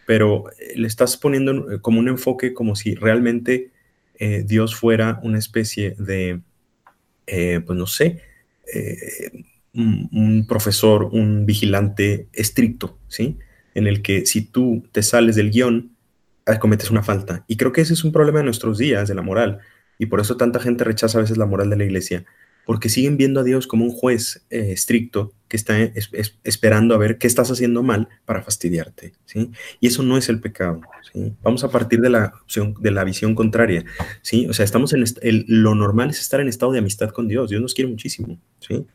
[0.07, 3.71] pero le estás poniendo como un enfoque como si realmente
[4.25, 6.43] eh, Dios fuera una especie de,
[7.27, 8.23] eh, pues no sé,
[8.73, 13.41] eh, un, profesor, un vigilante estricto, ¿sí?
[13.75, 15.97] En el que si tú te sales del guion,
[16.61, 17.45] cometes una falta.
[17.49, 19.59] Y creo que ese es un problema de nuestros días, de la moral.
[19.99, 22.25] Y por eso tanta gente rechaza a veces la moral de la iglesia,
[22.65, 25.77] porque siguen viendo a Dios como un juez eh, estricto que está
[26.45, 29.51] esperando a ver qué estás haciendo mal para fastidiarte, ¿sí?
[29.81, 30.81] Y eso no es el pecado,
[31.13, 31.35] ¿sí?
[31.43, 33.85] Vamos a partir de la opción, de la visión contraria,
[34.23, 34.47] ¿sí?
[34.47, 35.05] O sea, estamos en
[35.49, 38.87] lo normal es estar en estado de amistad con Dios, Dios nos quiere muchísimo, ¿sí?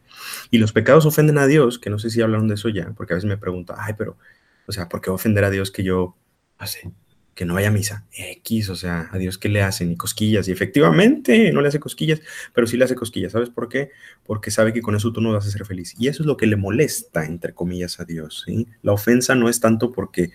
[0.50, 3.14] Y los pecados ofenden a Dios, que no sé si hablaron de eso ya, porque
[3.14, 4.18] a veces me pregunto, ay, pero,
[4.66, 6.16] o sea, ¿por qué ofender a Dios que yo,
[6.60, 7.07] no
[7.38, 8.04] que no vaya a misa.
[8.12, 10.48] X, o sea, a Dios que le hacen y cosquillas.
[10.48, 12.20] Y efectivamente no le hace cosquillas,
[12.52, 13.32] pero sí le hace cosquillas.
[13.32, 13.92] ¿Sabes por qué?
[14.26, 15.94] Porque sabe que con eso tú no vas a ser feliz.
[16.00, 18.44] Y eso es lo que le molesta, entre comillas, a Dios.
[18.48, 18.68] ¿sí?
[18.82, 20.32] La ofensa no es tanto porque,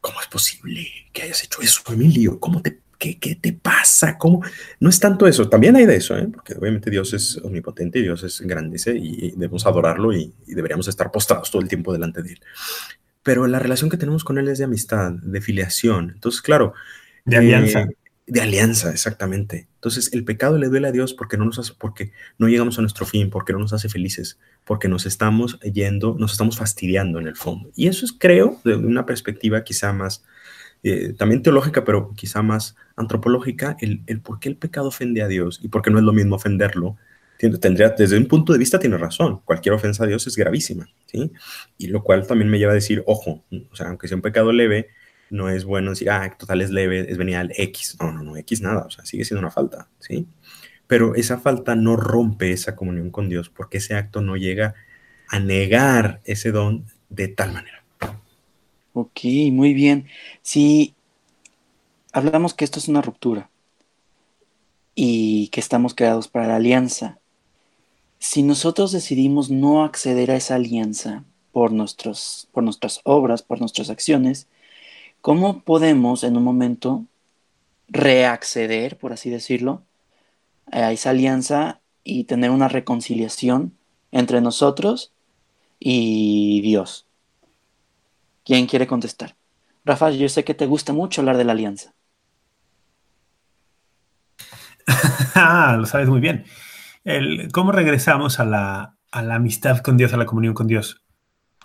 [0.00, 2.40] ¿cómo es posible que hayas hecho eso, Emilio?
[2.40, 4.18] ¿Cómo te, qué, qué te pasa?
[4.18, 4.42] ¿Cómo?
[4.80, 5.48] No es tanto eso.
[5.48, 6.26] También hay de eso, ¿eh?
[6.26, 11.12] porque obviamente Dios es omnipotente, Dios es grande y debemos adorarlo y, y deberíamos estar
[11.12, 12.40] postrados todo el tiempo delante de Él
[13.22, 16.10] pero la relación que tenemos con él es de amistad, de filiación.
[16.14, 16.74] Entonces, claro.
[17.24, 17.82] De alianza.
[17.82, 19.68] Eh, de alianza, exactamente.
[19.74, 22.80] Entonces, el pecado le duele a Dios porque no nos hace, porque no llegamos a
[22.80, 27.26] nuestro fin, porque no nos hace felices, porque nos estamos yendo, nos estamos fastidiando en
[27.26, 27.70] el fondo.
[27.74, 30.24] Y eso es, creo, de una perspectiva quizá más,
[30.84, 35.28] eh, también teológica, pero quizá más antropológica, el, el por qué el pecado ofende a
[35.28, 36.96] Dios y por qué no es lo mismo ofenderlo
[37.48, 41.32] tendría, desde un punto de vista tiene razón, cualquier ofensa a Dios es gravísima, ¿sí?
[41.78, 44.52] Y lo cual también me lleva a decir, ojo, o sea, aunque sea un pecado
[44.52, 44.88] leve,
[45.30, 48.60] no es bueno decir, ah, total es leve, es venial X, no, no, no, X
[48.60, 50.26] nada, o sea, sigue siendo una falta, ¿sí?
[50.86, 54.74] Pero esa falta no rompe esa comunión con Dios porque ese acto no llega
[55.28, 57.84] a negar ese don de tal manera.
[58.92, 59.20] Ok,
[59.52, 60.08] muy bien.
[60.42, 60.96] Si
[62.12, 63.48] hablamos que esto es una ruptura
[64.96, 67.19] y que estamos creados para la alianza,
[68.20, 73.88] si nosotros decidimos no acceder a esa alianza por, nuestros, por nuestras obras, por nuestras
[73.88, 74.46] acciones,
[75.22, 77.06] ¿cómo podemos en un momento
[77.88, 79.82] reacceder, por así decirlo,
[80.70, 83.74] a esa alianza y tener una reconciliación
[84.12, 85.12] entre nosotros
[85.78, 87.06] y Dios?
[88.44, 89.34] ¿Quién quiere contestar?
[89.86, 91.94] Rafa, yo sé que te gusta mucho hablar de la alianza.
[95.34, 96.44] ah, lo sabes muy bien.
[97.52, 101.02] ¿Cómo regresamos a la, amistad con Dios, a la comunión con Dios?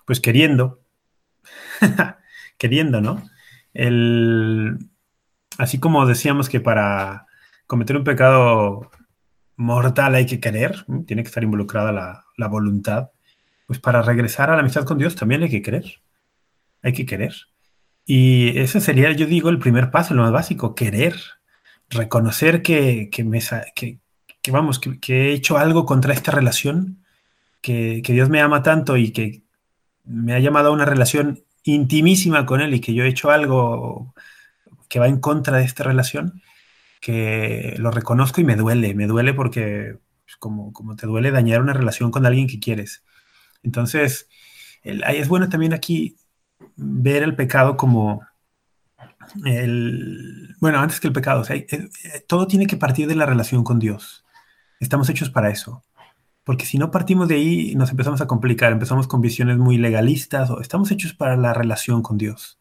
[0.06, 0.82] Pues queriendo,
[2.58, 3.24] queriendo, ¿no?
[5.58, 7.28] así como decíamos que para
[7.68, 8.90] cometer un pecado
[9.58, 13.10] mortal hay que querer, tiene que estar involucrada la, la, voluntad,
[13.68, 16.02] pues para regresar a la amistad con Dios también hay que querer,
[16.82, 17.34] hay que querer.
[18.06, 21.16] Y ese sería, yo digo, el primer paso, lo más básico, querer,
[21.90, 23.40] reconocer que, que, me,
[23.76, 24.00] que,
[24.46, 27.04] que vamos, que, he hecho algo contra esta relación,
[27.62, 29.42] que, Dios me ama tanto y que
[30.04, 34.14] me ha llamado a una relación intimísima con Él y que yo he hecho algo
[34.88, 36.44] que va en contra de esta relación,
[37.02, 41.60] que lo reconozco y me duele, me duele porque pues, como, como te duele dañar
[41.60, 43.04] una relación con alguien que quieres.
[43.64, 44.30] Entonces,
[44.84, 46.18] es bueno también aquí
[46.76, 48.22] ver el pecado como
[49.44, 51.44] el, bueno, antes que el pecado,
[52.28, 54.25] todo tiene que partir de la relación con Dios.
[54.80, 55.84] Estamos hechos para eso.
[56.44, 60.52] Porque si no partimos de ahí, nos empezamos a complicar, empezamos con visiones muy legalistas,
[60.52, 62.60] o estamos hechos para la relación con Dios.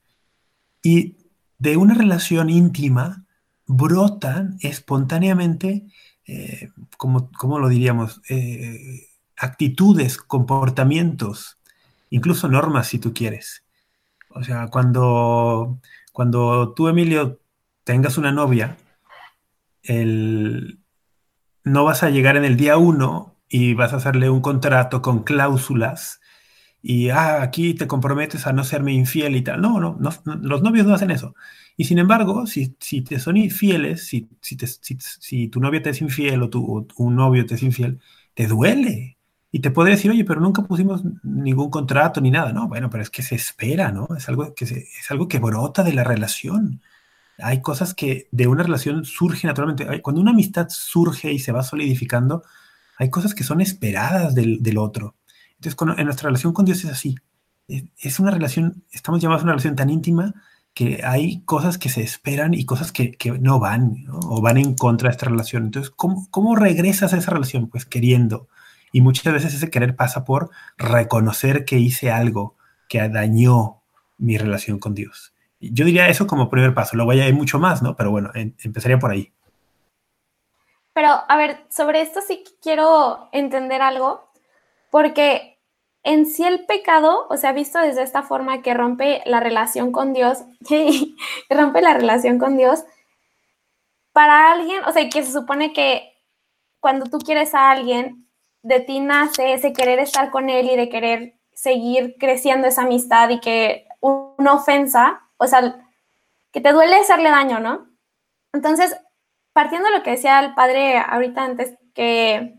[0.82, 1.16] Y
[1.58, 3.24] de una relación íntima
[3.66, 5.86] brotan espontáneamente,
[6.26, 8.22] eh, como, lo diríamos?
[8.28, 11.58] Eh, actitudes, comportamientos,
[12.10, 13.64] incluso normas si tú quieres.
[14.30, 15.78] O sea, cuando,
[16.12, 17.40] cuando tú, Emilio,
[17.84, 18.76] tengas una novia,
[19.82, 20.80] el,
[21.64, 25.24] no vas a llegar en el día uno y vas a hacerle un contrato con
[25.24, 26.20] cláusulas
[26.86, 29.62] y ah, aquí te comprometes a no serme infiel y tal.
[29.62, 29.98] No, no,
[30.42, 31.34] los novios no hacen eso.
[31.78, 36.42] Y sin embargo, si, si te son infieles, si, si, tu novia te es infiel
[36.42, 38.00] o tu, un novio te es infiel,
[38.34, 39.16] te duele.
[39.50, 42.52] Y te puede decir, oye, pero nunca pusimos ningún contrato ni nada.
[42.52, 44.08] No, bueno, pero es que se espera, ¿no?
[44.16, 46.82] Es algo que, es algo que brota de la relación
[47.38, 50.02] hay cosas que de una relación surgen naturalmente.
[50.02, 52.42] Cuando una amistad surge y se va solidificando,
[52.96, 55.16] hay cosas que son esperadas del, otro.
[55.56, 57.16] Entonces, en nuestra relación con Dios es así.
[57.96, 60.34] Es, una relación, estamos llamados a una relación tan íntima
[60.74, 65.08] que hay cosas que se esperan y cosas que, no van o van en contra
[65.08, 65.64] de esta relación.
[65.64, 67.68] Entonces, ¿cómo, ¿cómo regresas a esa relación?
[67.68, 68.48] Pues queriendo.
[68.92, 72.56] Y muchas veces ese querer pasa por reconocer que hice algo
[72.88, 73.82] que dañó
[74.18, 75.33] mi relación con Dios.
[75.72, 77.96] Yo diría eso como primer paso, luego ya hay mucho más, ¿no?
[77.96, 79.32] Pero bueno, empezaría por ahí.
[80.92, 84.30] Pero, a ver, sobre esto sí quiero entender algo,
[84.90, 85.58] porque
[86.04, 90.12] en sí el pecado, o sea, visto desde esta forma que rompe la relación con
[90.12, 91.14] Dios, que
[91.50, 92.84] rompe la relación con Dios,
[94.12, 96.12] para alguien, o sea, que se supone que
[96.78, 98.28] cuando tú quieres a alguien,
[98.62, 103.30] de ti nace ese querer estar con él y de querer seguir creciendo esa amistad
[103.30, 105.86] y que una ofensa, o sea,
[106.52, 107.88] que te duele hacerle daño, ¿no?
[108.52, 108.96] Entonces,
[109.52, 112.54] partiendo de lo que decía el padre ahorita antes, que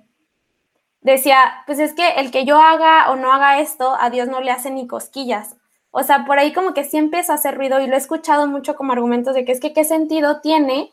[1.01, 4.41] decía, pues es que el que yo haga o no haga esto, a Dios no
[4.41, 5.55] le hace ni cosquillas.
[5.91, 8.47] O sea, por ahí como que sí empieza a hacer ruido y lo he escuchado
[8.47, 10.91] mucho como argumentos de que es que qué sentido tiene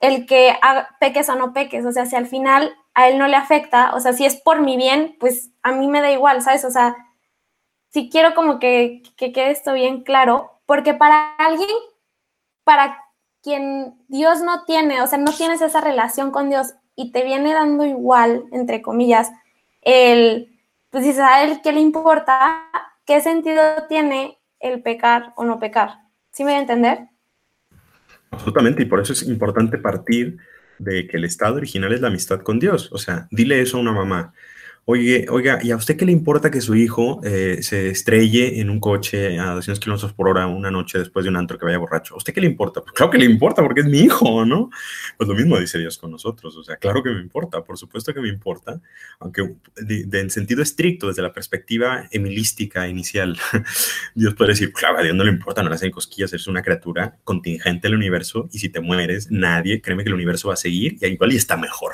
[0.00, 0.56] el que
[0.98, 1.84] peques o no peques.
[1.84, 4.60] O sea, si al final a él no le afecta, o sea, si es por
[4.60, 6.64] mi bien, pues a mí me da igual, ¿sabes?
[6.64, 6.96] O sea,
[7.90, 11.68] si quiero como que, que quede esto bien claro, porque para alguien,
[12.64, 12.98] para
[13.42, 17.52] quien Dios no tiene, o sea, no tienes esa relación con Dios y te viene
[17.52, 19.30] dando igual, entre comillas,
[19.82, 20.58] el,
[20.90, 22.68] pues dices, a él qué le importa,
[23.04, 25.98] qué sentido tiene el pecar o no pecar.
[26.32, 27.08] ¿Sí me voy a entender?
[28.30, 30.38] Absolutamente, y por eso es importante partir
[30.78, 32.90] de que el estado original es la amistad con Dios.
[32.92, 34.32] O sea, dile eso a una mamá.
[34.86, 38.70] Oye, oiga, ¿y a usted qué le importa que su hijo eh, se estrelle en
[38.70, 41.78] un coche a 200 kilómetros por hora una noche después de un antro que vaya
[41.78, 42.14] borracho?
[42.14, 42.80] ¿A usted qué le importa?
[42.80, 44.70] Pues claro que le importa porque es mi hijo, ¿no?
[45.16, 46.56] Pues lo mismo dice Dios con nosotros.
[46.56, 48.80] O sea, claro que me importa, por supuesto que me importa,
[49.20, 53.38] aunque en sentido estricto, desde la perspectiva emilística inicial,
[54.14, 56.62] Dios puede decir, claro, a Dios no le importa, no le hacen cosquillas, eres una
[56.62, 60.56] criatura contingente del universo y si te mueres, nadie, créeme que el universo va a
[60.56, 61.92] seguir y igual y está mejor,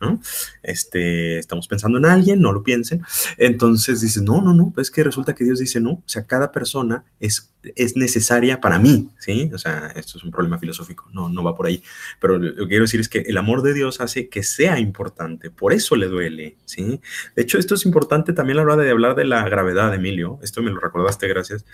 [0.00, 0.20] ¿no?
[0.62, 3.02] Este, estamos pensando en no lo piensen.
[3.36, 6.50] Entonces dices, no, no, no, es que resulta que Dios dice, no, o sea, cada
[6.50, 9.50] persona es, es necesaria para mí, ¿sí?
[9.54, 11.82] O sea, esto es un problema filosófico, no, no va por ahí.
[12.20, 15.50] Pero lo que quiero decir es que el amor de Dios hace que sea importante,
[15.50, 17.00] por eso le duele, ¿sí?
[17.36, 20.38] De hecho, esto es importante también a la hora de hablar de la gravedad, Emilio,
[20.42, 21.64] esto me lo recordaste, gracias,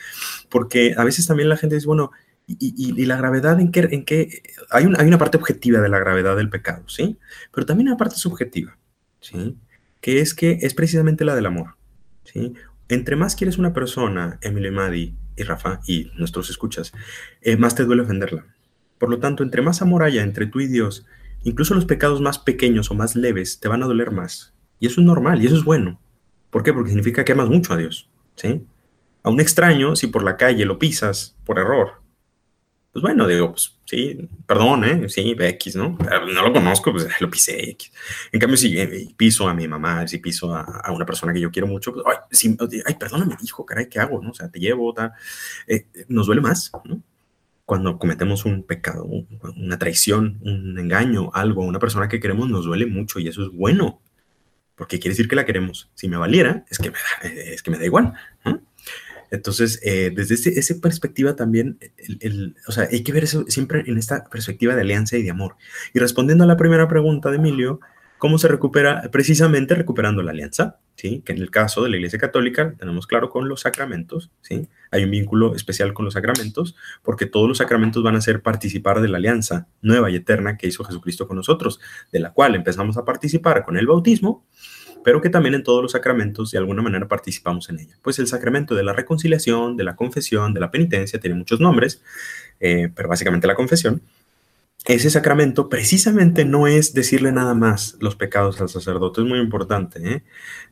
[0.51, 2.11] porque a veces también la gente dice, bueno,
[2.47, 6.37] y, la gravedad en qué, en qué hay, hay una parte objetiva de la gravedad
[6.37, 7.19] del pecado, ¿sí?
[7.53, 8.77] Pero también una parte subjetiva,
[9.21, 9.57] ¿sí?
[10.03, 11.77] Que es que es precisamente la del amor.
[12.25, 12.53] ¿sí?
[12.89, 16.93] Entre más quieres una persona, Emily Madi y Rafa y nuestros escuchas,
[17.41, 18.45] eh, más te duele ofenderla.
[18.99, 21.07] Por lo tanto, entre más amor haya entre tú y Dios,
[21.45, 24.53] incluso los pecados más pequeños o más leves te van a doler más.
[24.79, 26.01] Y eso es normal y eso es bueno.
[26.51, 26.73] ¿Por qué?
[26.73, 28.11] Porque significa que amas mucho a Dios.
[28.35, 28.67] ¿sí?
[29.23, 32.02] A un extraño, si por la calle lo pisas por error,
[32.93, 35.09] pues bueno, digo, pues sí, perdón, ¿eh?
[35.09, 35.97] Sí, X, ¿no?
[35.99, 37.91] No lo conozco, pues lo pisé X.
[38.31, 41.51] En cambio, si eh, piso a mi mamá, si piso a, una persona que yo
[41.51, 44.21] quiero mucho, pues, ay, sí, ay, perdóname, hijo, caray, ¿qué hago?
[44.23, 44.31] ¿no?
[44.31, 45.15] O sea, te llevo, ta,
[45.67, 47.03] eh, nos duele más, ¿no?
[47.65, 49.09] Cuando cometemos un pecado,
[49.57, 53.51] una traición, un engaño, algo, una persona que queremos, nos duele mucho y eso es
[53.51, 54.03] bueno,
[54.75, 55.91] porque quiere decir que la queremos.
[55.95, 58.13] Si me valiera, es que me da, es que me da igual,
[58.45, 58.61] ¿no?
[59.33, 61.79] Entonces, eh, desde esa perspectiva también,
[62.21, 65.31] el, o sea, hay que ver eso siempre en esta perspectiva de alianza y de
[65.31, 65.57] amor.
[65.95, 67.81] Y respondiendo a la primera pregunta de Emilio,
[68.19, 69.09] ¿cómo se recupera?
[69.11, 71.23] Precisamente recuperando la alianza, ¿sí?
[71.25, 74.69] Que en el caso de la Iglesia Católica tenemos claro con los sacramentos, ¿sí?
[74.91, 79.01] Hay un vínculo especial con los sacramentos porque todos los sacramentos van a ser participar
[79.01, 81.81] de la alianza nueva y eterna que hizo Jesucristo con nosotros,
[82.13, 84.45] de la cual empezamos a participar con el bautismo
[85.05, 87.97] pero que también en todos los sacramentos de alguna manera participamos en ella.
[88.03, 92.03] Pues el sacramento de la reconciliación, de la confesión, de la penitencia, tiene muchos nombres,
[92.61, 94.03] eh, pero básicamente la confesión.
[94.85, 100.01] Ese sacramento precisamente no es decirle nada más los pecados al sacerdote, es muy importante,
[100.05, 100.23] ¿eh?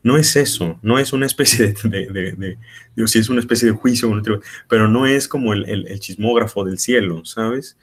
[0.03, 2.57] No es eso, no es una especie de, de,
[2.95, 4.11] de, si es una especie de juicio,
[4.67, 7.77] pero no es como el chismógrafo del cielo, ¿sabes?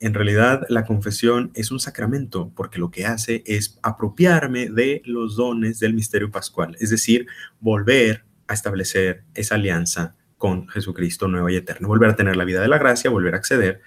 [0.00, 5.36] En realidad, la confesión es un sacramento porque lo que hace es apropiarme de los
[5.36, 7.26] dones del misterio pascual, es decir,
[7.60, 12.60] volver a establecer esa alianza con Jesucristo nuevo y eterno, volver a tener la vida
[12.60, 13.80] de la gracia, volver a acceder,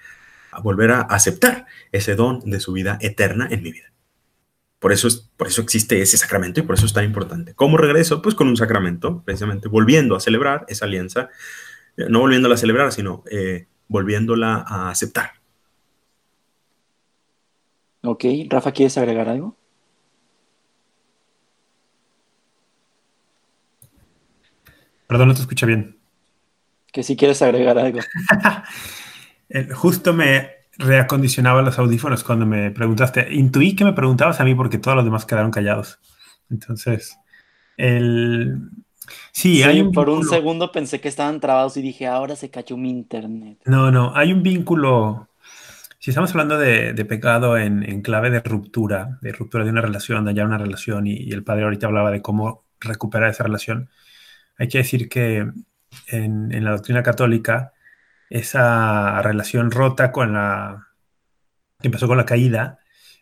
[0.50, 3.92] a volver a aceptar ese don de su vida eterna en mi vida.
[4.80, 7.54] Por eso, es, por eso existe ese sacramento y por eso es tan importante.
[7.54, 8.20] ¿Cómo regreso?
[8.22, 11.28] Pues con un sacramento, precisamente volviendo a celebrar esa alianza,
[11.96, 15.39] no volviéndola a celebrar, sino eh, volviéndola a aceptar
[18.02, 19.56] Ok, Rafa, ¿quieres agregar algo?
[25.06, 25.98] Perdón, no te escucha bien.
[26.92, 27.98] Que si quieres agregar algo.
[29.74, 33.34] Justo me reacondicionaba los audífonos cuando me preguntaste.
[33.34, 35.98] Intuí que me preguntabas a mí porque todos los demás quedaron callados.
[36.48, 37.18] Entonces,
[37.76, 38.70] el...
[39.32, 42.76] Sí, hay un por un segundo pensé que estaban trabados y dije, ahora se cayó
[42.76, 43.58] mi internet.
[43.64, 45.29] No, no, hay un vínculo
[46.00, 50.30] si estamos hablando de, pecado en, clave de ruptura, de ruptura de una relación, de
[50.30, 53.90] hallar una relación, y, el padre ahorita hablaba de cómo recuperar esa relación,
[54.56, 55.46] hay que decir que
[56.08, 57.74] en, la doctrina católica,
[58.30, 60.88] esa relación rota con la
[61.80, 62.78] que empezó con la caída,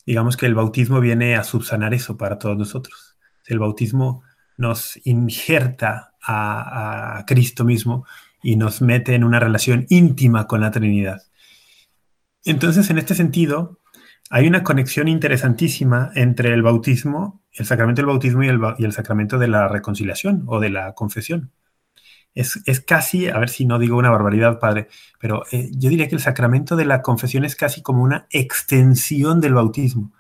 [0.06, 3.16] digamos que el bautismo viene a subsanar eso para todos nosotros.
[3.46, 4.22] El bautismo
[4.56, 8.06] nos injerta a, a Cristo mismo
[8.40, 11.27] y nos mete en una relación íntima con la Trinidad.
[12.48, 13.78] Entonces, en este sentido,
[14.30, 19.48] hay una conexión interesantísima entre el bautismo, el sacramento del bautismo y el, sacramento de
[19.48, 21.52] la reconciliación o de la confesión.
[22.34, 24.88] Es, casi, a ver si no digo una barbaridad, padre,
[25.20, 29.42] pero eh, yo diría que el sacramento de la confesión es casi como una extensión
[29.42, 30.12] del bautismo.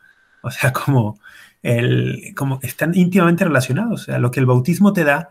[0.42, 1.18] O sea, como,
[1.62, 4.02] el, como están íntimamente relacionados.
[4.02, 5.30] O sea, lo que el bautismo te da,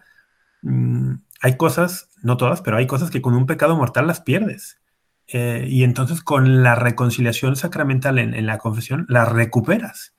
[0.63, 4.79] mm, hay cosas, no todas, pero hay cosas que con un pecado mortal las pierdes.
[5.27, 10.15] Eh, y entonces con la reconciliación sacramental en, la confesión, la recuperas.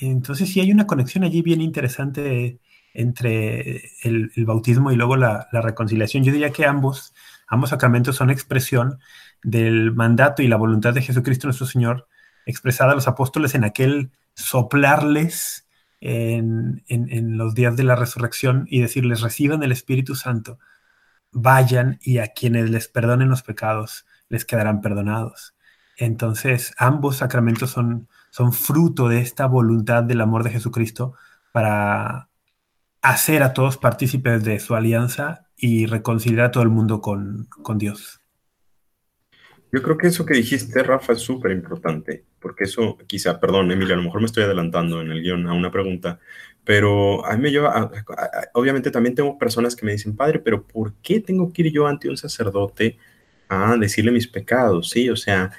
[0.00, 2.60] Entonces sí hay una conexión allí bien interesante
[2.94, 6.24] entre el, bautismo y luego la, reconciliación.
[6.24, 7.14] Yo diría que ambos,
[7.48, 8.98] ambos sacramentos son expresión
[9.42, 12.08] del mandato y la voluntad de Jesucristo nuestro Señor
[12.46, 15.66] expresada a los apóstoles en aquel soplarles
[16.00, 20.58] en, en, los días de la resurrección y decirles, reciban el Espíritu Santo,
[21.30, 25.54] vayan y a quienes les perdonen los pecados, les quedarán perdonados.
[25.98, 31.12] Entonces, ambos sacramentos son, son fruto de esta voluntad del amor de Jesucristo
[31.52, 32.30] para
[33.02, 37.76] hacer a todos partícipes de su alianza y reconciliar a todo el mundo con, con
[37.76, 38.20] Dios.
[39.72, 43.94] Yo creo que eso que dijiste, Rafa, es súper importante, porque eso quizá, perdón, Emilia,
[43.94, 46.18] a lo mejor me estoy adelantando en el guion a una pregunta,
[46.64, 47.90] pero a mí me lleva,
[48.54, 51.86] obviamente también tengo personas que me dicen, padre, pero ¿por qué tengo que ir yo
[51.86, 52.98] ante un sacerdote
[53.50, 55.10] a decirle mis pecados, ¿sí?
[55.10, 55.50] O sea,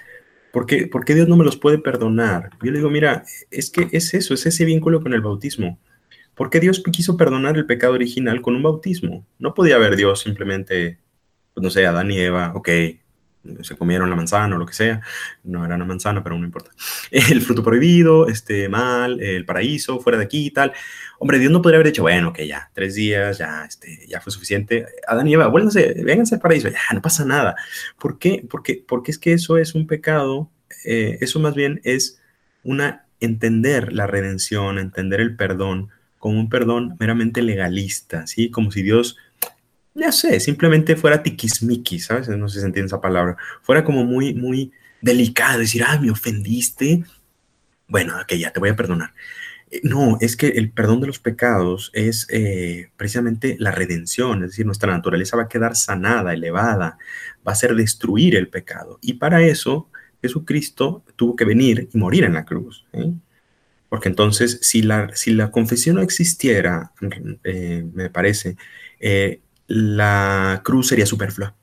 [0.51, 2.49] ¿por qué, Dios no me los puede perdonar?
[2.63, 5.77] Yo le digo, mira, es que es eso, es ese vínculo con el bautismo.
[6.35, 9.25] ¿Por qué Dios quiso perdonar el pecado original con un bautismo?
[9.37, 10.99] No podía haber Dios simplemente,
[11.53, 12.69] pues no sé, Adán y Eva, ok,
[13.61, 15.01] se comieron la manzana o lo que sea,
[15.43, 16.71] no era una manzana, pero no importa.
[17.11, 20.73] El fruto prohibido, este mal, el paraíso, fuera de aquí y tal.
[21.19, 24.31] Hombre, Dios no podría haber dicho, bueno, que ya, tres días, ya, este, ya fue
[24.31, 24.85] suficiente.
[25.07, 27.55] Adán y Eva, vuélvanse, vénganse al paraíso, ya, no pasa nada.
[27.99, 28.45] ¿Por qué?
[28.49, 30.49] Porque, porque es que eso es un pecado,
[30.85, 32.21] eh, eso más bien es
[32.63, 38.51] una, entender la redención, entender el perdón como un perdón meramente legalista, ¿sí?
[38.51, 39.17] Como si Dios
[39.93, 42.29] ya sé, simplemente fuera tiquismiqui, ¿sabes?
[42.29, 43.37] No sé si se entiende esa palabra.
[43.61, 44.71] Fuera como muy, muy
[45.01, 47.03] delicado, decir, ah, me ofendiste.
[47.87, 49.13] Bueno, ok, ya te voy a perdonar.
[49.69, 54.51] Eh, no, es que el perdón de los pecados es eh, precisamente la redención, es
[54.51, 56.97] decir, nuestra naturaleza va a quedar sanada, elevada,
[57.47, 58.99] va a ser destruir el pecado.
[59.01, 59.89] Y para eso
[60.21, 62.85] Jesucristo tuvo que venir y morir en la cruz.
[62.93, 63.11] ¿eh?
[63.89, 68.55] Porque entonces, si la, si la confesión no existiera, me parece,
[69.73, 71.55] la cruz sería superflua.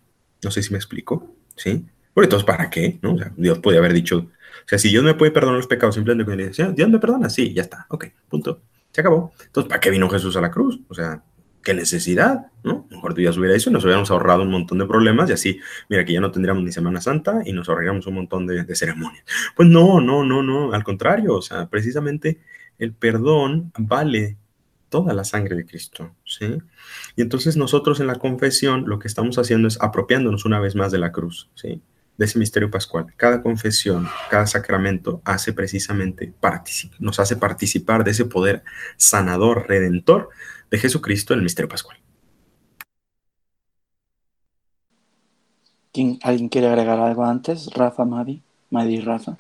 [0.43, 1.85] No sé si me explico, ¿sí?
[2.15, 2.99] Porque entonces, ¿para qué?
[3.03, 3.17] ¿No?
[3.37, 6.75] Dios puede haber dicho, o sea, si Dios me puede perdonar los pecados simplemente con
[6.75, 9.33] Dios me perdona, sí, ya está, ok, punto, se acabó.
[9.45, 10.81] Entonces, ¿para qué vino Jesús a la cruz?
[10.89, 11.23] O sea,
[11.63, 12.47] ¿qué necesidad?
[12.65, 12.87] ¿No?
[12.91, 15.61] Mejor tú ya hubiera eso y nos hubiéramos ahorrado un montón de problemas y así,
[15.91, 19.25] mira, que ya no tendríamos ni Semana Santa y nos ahorraríamos un montón de ceremonias.
[19.55, 22.41] Pues no, no, no, no, al contrario, o sea, precisamente
[22.79, 24.39] el perdón vale
[24.89, 26.59] toda la sangre de Cristo, ¿sí?
[27.17, 30.93] Y entonces nosotros en la confesión lo que estamos haciendo es apropiándonos una vez más
[30.93, 31.83] de la cruz, ¿sí?
[32.17, 33.07] De ese misterio pascual.
[33.17, 36.33] Cada confesión, cada sacramento hace precisamente,
[36.99, 38.65] nos hace participar de ese poder
[38.97, 40.31] sanador, redentor
[40.71, 41.99] de Jesucristo en el misterio pascual.
[46.23, 47.71] ¿Alguien quiere agregar algo antes?
[47.75, 49.37] Rafa, Madi, Madi, Rafa.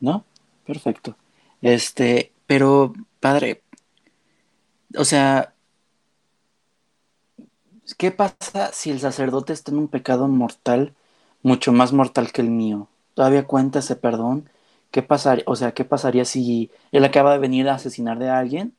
[0.00, 0.24] ¿No?
[0.68, 1.16] Perfecto.
[1.62, 3.62] Este, pero, padre,
[4.98, 5.54] o sea,
[7.96, 10.94] ¿qué pasa si el sacerdote está en un pecado mortal,
[11.42, 12.86] mucho más mortal que el mío?
[13.14, 14.50] ¿Todavía cuenta ese perdón?
[14.90, 18.76] ¿Qué pasaría, o sea, qué pasaría si él acaba de venir a asesinar de alguien?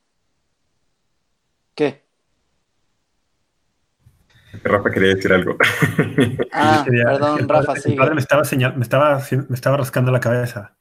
[1.74, 2.04] ¿Qué?
[4.62, 5.56] Rafa quería decir algo.
[6.52, 7.96] Ah, perdón, Rafa, sí.
[7.96, 8.42] padre me estaba,
[8.76, 10.76] me, estaba, me estaba rascando la cabeza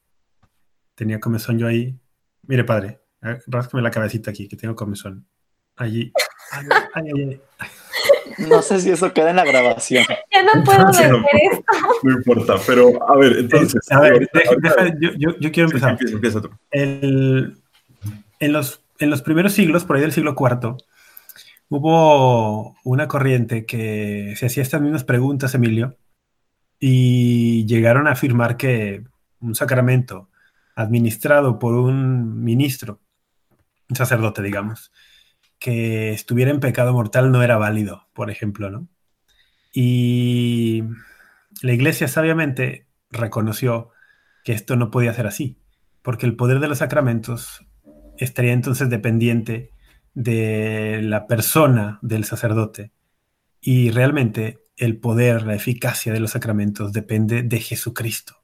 [1.00, 1.98] tenía comezón yo ahí.
[2.46, 5.26] Mire, padre, eh, ráscame la cabecita aquí, que tengo comezón.
[5.78, 6.12] Allí.
[8.38, 10.04] No sé si eso queda en la grabación.
[10.32, 11.66] Ya no puedo ver esto.
[12.04, 13.90] No importa, pero a ver, entonces.
[13.92, 14.30] A ver,
[15.18, 15.98] yo, yo, quiero empezar.
[16.00, 16.50] empieza, tú.
[16.72, 17.58] El,
[18.40, 20.78] en, los, en los primeros siglos, por ahí del siglo IV,
[21.70, 25.98] hubo una corriente que se hacía estas mismas preguntas, Emilio,
[26.80, 29.04] y llegaron a afirmar que
[29.42, 30.29] un sacramento
[30.80, 33.02] administrado por un ministro,
[33.90, 34.94] un sacerdote, digamos,
[35.60, 38.88] que estuviera en pecado mortal no era válido, por ejemplo, ¿no?
[39.74, 40.84] Y
[41.62, 43.90] la iglesia sabiamente reconoció
[44.46, 45.60] que esto no podía ser así,
[46.02, 47.66] porque el poder de los sacramentos
[48.18, 49.72] estaría entonces dependiente
[50.14, 52.94] de la persona del sacerdote
[53.60, 58.39] y realmente el poder, la eficacia de los sacramentos depende de Jesucristo.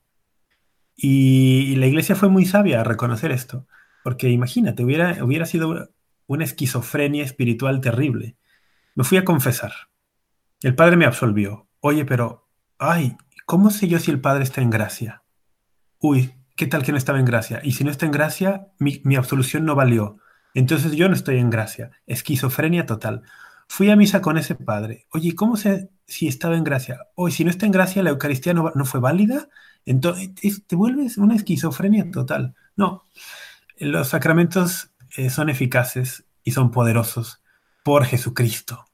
[0.95, 3.67] Y, la iglesia fue muy sabia a reconocer esto,
[4.03, 5.89] porque imagínate, hubiera, hubiera sido
[6.27, 8.37] una esquizofrenia espiritual terrible.
[8.95, 9.73] Me fui a confesar.
[10.61, 11.67] El padre me absolvió.
[11.81, 12.47] Oye, pero,
[12.79, 15.23] ay, ¿cómo sé yo si el padre está en gracia?
[15.99, 17.59] Uy, ¿qué tal que no estaba en gracia?
[17.63, 20.17] Y si no está en gracia, mi, mi absolución no valió.
[20.53, 21.91] Entonces yo no estoy en gracia.
[22.07, 23.23] Esquizofrenia total.
[23.67, 25.07] Fui a misa con ese padre.
[25.11, 27.01] Oye, ¿cómo sé si estaba en gracia?
[27.15, 29.49] Oye, si no está en gracia, la Eucaristía no, no fue válida.
[29.85, 32.55] Entonces te vuelves una esquizofrenia total.
[32.75, 33.03] No,
[33.77, 37.41] los sacramentos eh, son eficaces y son poderosos
[37.83, 38.85] por Jesucristo,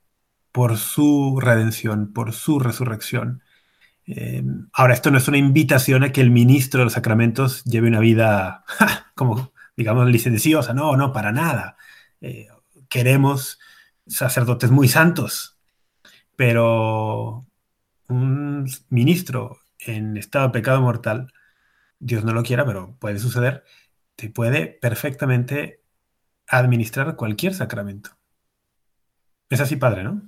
[0.52, 3.42] por su redención, por su resurrección.
[4.06, 7.88] Eh, ahora, esto no es una invitación a que el ministro de los sacramentos lleve
[7.88, 8.66] una vida
[9.16, 10.74] como, digamos, licenciosa.
[10.74, 11.78] No, no, para nada.
[12.20, 12.48] Eh,
[12.90, 13.60] queremos
[14.08, 15.58] sacerdotes muy santos,
[16.36, 17.46] pero
[18.10, 21.32] un ministro en estado de pecado mortal,
[22.00, 23.64] Dios no lo quiera, pero puede suceder,
[24.16, 25.82] te puede perfectamente
[26.48, 28.12] administrar cualquier sacramento.
[29.50, 30.22] Es así, padre, ¿no?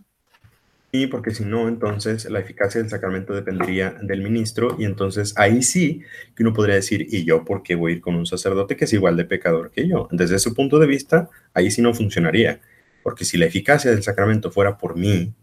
[0.91, 5.63] Sí, porque si no, entonces la eficacia del sacramento dependería del ministro y entonces ahí
[5.63, 6.03] sí
[6.35, 8.85] que uno podría decir, ¿y yo por qué voy a ir con un sacerdote que
[8.85, 10.07] es igual de pecador que yo?
[10.11, 12.61] Desde ese punto de vista, ahí sí no funcionaría,
[13.01, 15.33] porque si la eficacia del sacramento fuera por mí,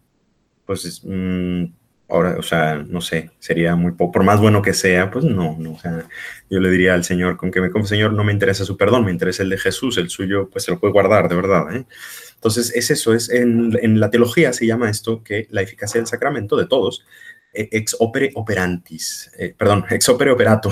[0.67, 1.65] pues mm,
[2.11, 5.57] ahora, o sea, no sé, sería muy poco, por más bueno que sea, pues no,
[5.59, 6.07] no, o sea,
[6.49, 9.05] yo le diría al Señor, con que me como Señor, no me interesa su perdón,
[9.05, 11.87] me interesa el de Jesús, el suyo, pues se lo puede guardar, de verdad, ¿eh?
[12.35, 16.07] Entonces, es eso, es en, en, la teología se llama esto que la eficacia del
[16.07, 17.05] sacramento de todos,
[17.53, 20.71] eh, ex opere operantis, eh, perdón, ex opere operato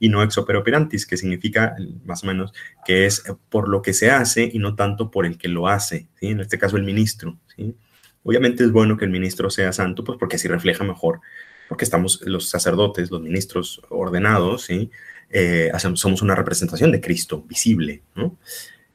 [0.00, 2.52] y no ex opere operantis, que significa más o menos
[2.84, 6.08] que es por lo que se hace y no tanto por el que lo hace,
[6.18, 6.28] ¿sí?
[6.28, 7.76] En este caso el ministro, ¿sí?
[8.22, 11.20] Obviamente es bueno que el ministro sea santo, pues porque así refleja mejor,
[11.68, 14.90] porque estamos los sacerdotes, los ministros ordenados, ¿sí?
[15.30, 18.02] Eh, somos una representación de Cristo visible.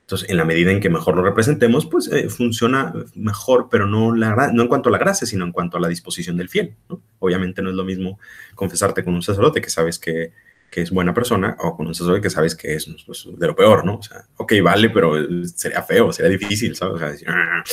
[0.06, 4.16] Entonces, en la medida en que mejor lo representemos, pues eh, funciona mejor, pero no,
[4.16, 6.76] la, no en cuanto a la gracia, sino en cuanto a la disposición del fiel.
[7.18, 8.20] Obviamente no es lo mismo
[8.54, 10.32] confesarte con un sacerdote que sabes que
[10.76, 13.86] que es buena persona o con un que sabes que es pues, de lo peor,
[13.86, 13.96] ¿no?
[13.96, 15.14] O sea, ok, vale, pero
[15.46, 16.96] sería feo, sería difícil, ¿sabes?
[16.96, 17.64] O sea, decir, ah".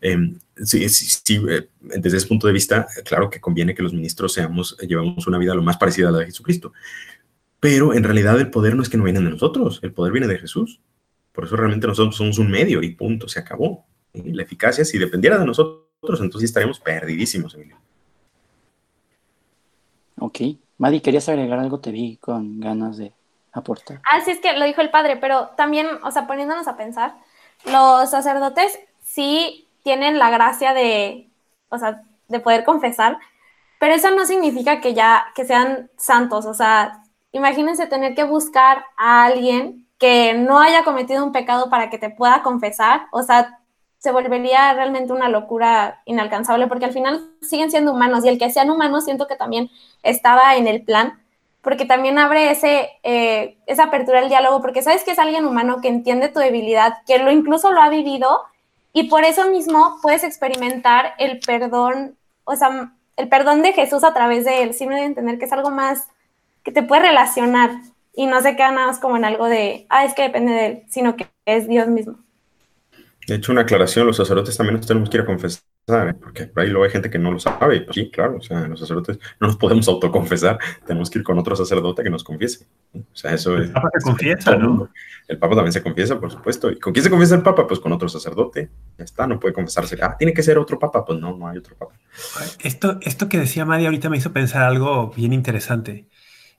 [0.00, 4.32] em, sí, sí, eh, desde ese punto de vista, claro que conviene que los ministros
[4.32, 6.72] seamos, llevamos una vida lo más parecida a la de Jesucristo.
[7.60, 10.26] Pero en realidad el poder no es que no viene de nosotros, el poder viene
[10.26, 10.80] de Jesús.
[11.32, 13.84] Por eso realmente nosotros somos un medio y punto, se acabó.
[14.14, 17.76] La eficacia, si dependiera de nosotros, entonces estaríamos perdidísimos, Emilio.
[20.18, 20.40] Ok.
[20.78, 21.80] Madi, ¿querías agregar algo?
[21.80, 23.12] Te vi con ganas de
[23.52, 24.00] aportar.
[24.10, 27.16] Ah, sí, es que lo dijo el padre, pero también, o sea, poniéndonos a pensar,
[27.64, 31.28] los sacerdotes sí tienen la gracia de,
[31.68, 33.18] o sea, de poder confesar,
[33.80, 37.02] pero eso no significa que ya, que sean santos, o sea,
[37.32, 42.10] imagínense tener que buscar a alguien que no haya cometido un pecado para que te
[42.10, 43.57] pueda confesar, o sea,
[43.98, 48.50] se volvería realmente una locura inalcanzable porque al final siguen siendo humanos y el que
[48.50, 49.70] sean humanos siento que también
[50.02, 51.20] estaba en el plan
[51.62, 55.80] porque también abre ese, eh, esa apertura al diálogo porque sabes que es alguien humano
[55.82, 58.40] que entiende tu debilidad, que lo incluso lo ha vivido
[58.92, 64.14] y por eso mismo puedes experimentar el perdón, o sea, el perdón de Jesús a
[64.14, 66.08] través de él, sin de entender que es algo más
[66.62, 67.70] que te puede relacionar
[68.14, 70.66] y no se queda nada más como en algo de, ah, es que depende de
[70.66, 72.16] él, sino que es Dios mismo.
[73.28, 75.62] De hecho, una aclaración, los sacerdotes también nos tenemos que ir a confesar,
[76.08, 76.14] ¿eh?
[76.14, 77.82] porque por ahí luego hay gente que no lo sabe.
[77.82, 81.38] Pues sí, claro, o sea, los sacerdotes no nos podemos autoconfesar, tenemos que ir con
[81.38, 82.66] otro sacerdote que nos confiese.
[82.94, 83.66] O sea, eso es...
[83.66, 84.88] El Papa se confiesa, ¿no?
[85.28, 86.70] El Papa también se confiesa, por supuesto.
[86.70, 87.66] ¿Y con quién se confiesa el Papa?
[87.66, 88.70] Pues con otro sacerdote.
[88.96, 89.98] Ya está, no puede confesarse.
[90.00, 91.04] Ah, tiene que ser otro Papa.
[91.04, 91.92] Pues no, no hay otro Papa.
[92.60, 96.06] Esto, esto que decía Madi ahorita me hizo pensar algo bien interesante.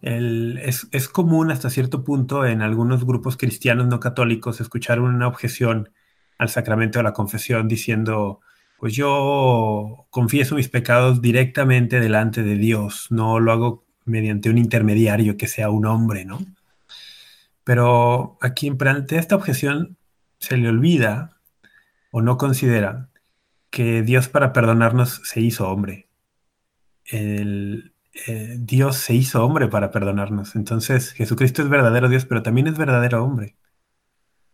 [0.03, 5.27] El, es, es común hasta cierto punto en algunos grupos cristianos no católicos escuchar una
[5.27, 5.89] objeción
[6.39, 8.39] al sacramento de la confesión diciendo,
[8.79, 15.37] pues yo confieso mis pecados directamente delante de Dios, no lo hago mediante un intermediario
[15.37, 16.39] que sea un hombre, ¿no?
[17.63, 19.97] Pero a quien plantea esta objeción
[20.39, 21.37] se le olvida
[22.11, 23.09] o no considera
[23.69, 26.07] que Dios para perdonarnos se hizo hombre.
[27.05, 27.93] El,
[28.27, 30.55] eh, Dios se hizo hombre para perdonarnos.
[30.55, 33.55] Entonces Jesucristo es verdadero Dios, pero también es verdadero hombre.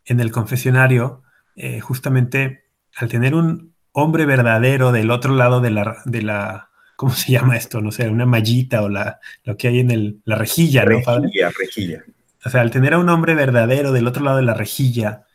[0.03, 1.23] En el confesionario
[1.55, 7.13] eh, justamente al tener un hombre verdadero del otro lado de la, de la, ¿cómo
[7.13, 7.81] se llama esto?
[7.81, 11.27] No sé, una mallita o la, lo que hay en el, la rejilla, ¿no, padre?
[11.27, 12.03] Rejilla, rejilla.
[12.45, 15.25] O sea, al tener a un hombre verdadero del otro lado de la rejilla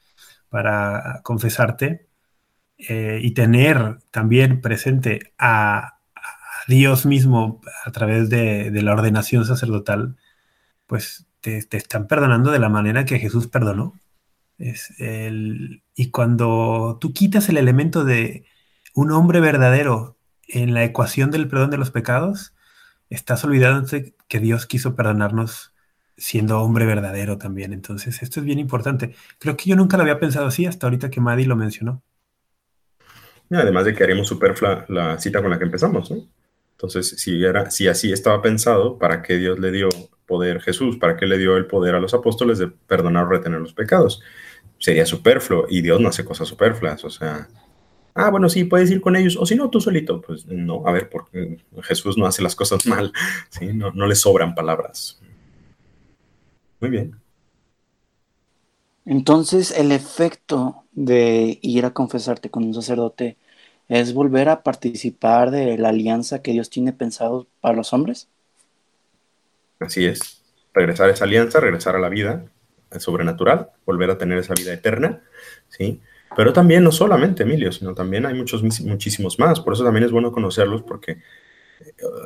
[0.49, 2.07] para confesarte
[2.79, 5.97] eh, y tener también presente a,
[6.69, 10.17] Dios mismo a través de, la ordenación sacerdotal,
[10.87, 13.95] pues te, están perdonando de la manera que Jesús perdonó.
[14.61, 18.45] Es el, y cuando tú quitas el elemento de
[18.95, 22.55] un hombre verdadero en la ecuación del perdón de los pecados,
[23.09, 25.73] estás olvidándote que Dios quiso perdonarnos
[26.17, 27.73] siendo hombre verdadero también.
[27.73, 29.15] Entonces, esto es bien importante.
[29.39, 32.03] Creo que yo nunca lo había pensado así hasta ahorita que Maddy lo mencionó.
[33.51, 36.19] Además de que haríamos superflua la cita con la que empezamos, ¿no?
[36.73, 39.89] Entonces, si, era, si así estaba pensado, ¿para qué Dios le dio
[40.27, 40.97] poder Jesús?
[40.99, 44.23] ¿Para qué le dio el poder a los apóstoles de perdonar o retener los pecados?
[44.81, 47.49] Sería superfluo y Dios no hace cosas superfluas, o sea,
[48.15, 50.21] ah, bueno, sí, puedes ir con ellos, o si no, tú solito.
[50.21, 53.13] Pues no, a ver, porque Jesús no hace las cosas mal,
[53.51, 53.67] ¿sí?
[53.75, 55.21] no, no le sobran palabras.
[56.81, 57.21] Muy bien.
[59.05, 63.37] Entonces, el efecto de ir a confesarte con un sacerdote
[63.89, 68.29] es volver a participar de la alianza que Dios tiene pensado para los hombres.
[69.79, 70.43] Así es.
[70.73, 72.47] Regresar a esa alianza, regresar a la vida
[72.99, 75.21] sobrenatural, volver a tener esa vida eterna,
[75.69, 76.01] ¿sí?
[76.37, 79.61] Pero también no solamente Emilio, sino también hay muchos, muchísimos más.
[79.61, 81.19] Por eso también es bueno conocerlos porque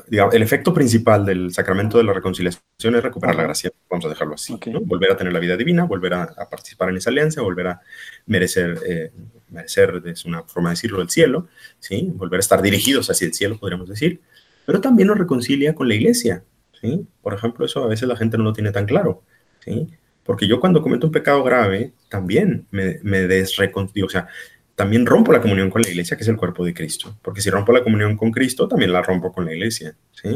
[0.09, 4.09] digamos, el efecto principal del sacramento de la reconciliación es recuperar la gracia, vamos a
[4.09, 7.69] dejarlo así, volver a tener la vida divina, volver a, participar en esa alianza, volver
[7.69, 7.81] a
[8.27, 9.13] merecer, eh,
[9.51, 11.49] merecer, es una forma de decirlo, el cielo,
[11.79, 12.11] ¿sí?
[12.15, 14.21] volver a estar dirigidos hacia el cielo, podríamos decir,
[14.67, 16.45] pero también nos reconcilia con la iglesia.
[16.81, 17.07] ¿sí?
[17.23, 19.23] Por ejemplo, eso a veces la gente no lo tiene tan claro.
[19.61, 19.89] ¿sí?
[20.25, 24.29] Porque yo cuando cometo un pecado grave, también me, me o sea,
[24.75, 27.17] también rompo la comunión con la iglesia, que es el cuerpo de Cristo.
[27.23, 29.95] Porque si rompo la comunión con Cristo, también la rompo con la iglesia.
[30.13, 30.31] ¿sí?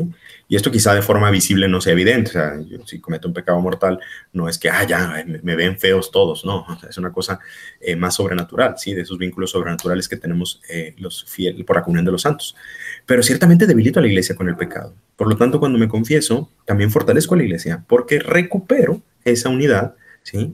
[0.46, 2.30] Y esto quizá de forma visible no sea evidente.
[2.84, 3.98] Si cometo un pecado mortal,
[4.32, 6.44] no es que, ah, ya, me, ven feos todos.
[6.44, 7.40] No, es una cosa
[7.80, 8.94] eh, más sobrenatural, ¿sí?
[8.94, 12.54] De esos vínculos sobrenaturales que tenemos eh, los fieles por la comunión de los santos.
[13.06, 14.94] Pero ciertamente debilito a la iglesia con el pecado.
[15.16, 19.94] Por lo tanto, cuando me confieso, también fortalezco a la iglesia, porque recupero esa unidad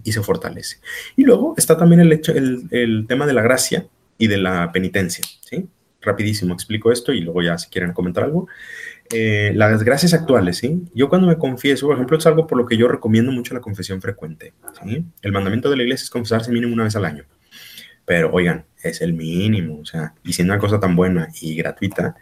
[0.03, 0.79] y se fortalece.
[1.17, 3.87] Y luego está también el, hecho, el, tema de la gracia
[4.19, 5.69] y de la penitencia, ¿sí?
[6.01, 8.47] Rapidísimo explico esto y luego ya si quieren comentar algo.
[9.11, 10.83] Eh, las gracias actuales, ¿sí?
[10.95, 13.61] Yo cuando me confieso, por ejemplo, es algo por lo que yo recomiendo mucho la
[13.61, 14.53] confesión frecuente,
[14.83, 15.05] ¿sí?
[15.23, 17.25] El mandamiento de la iglesia es confesarse mínimo una vez al año.
[18.05, 22.15] Pero, oigan, es el mínimo, o sea, y siendo una cosa tan buena y gratuita.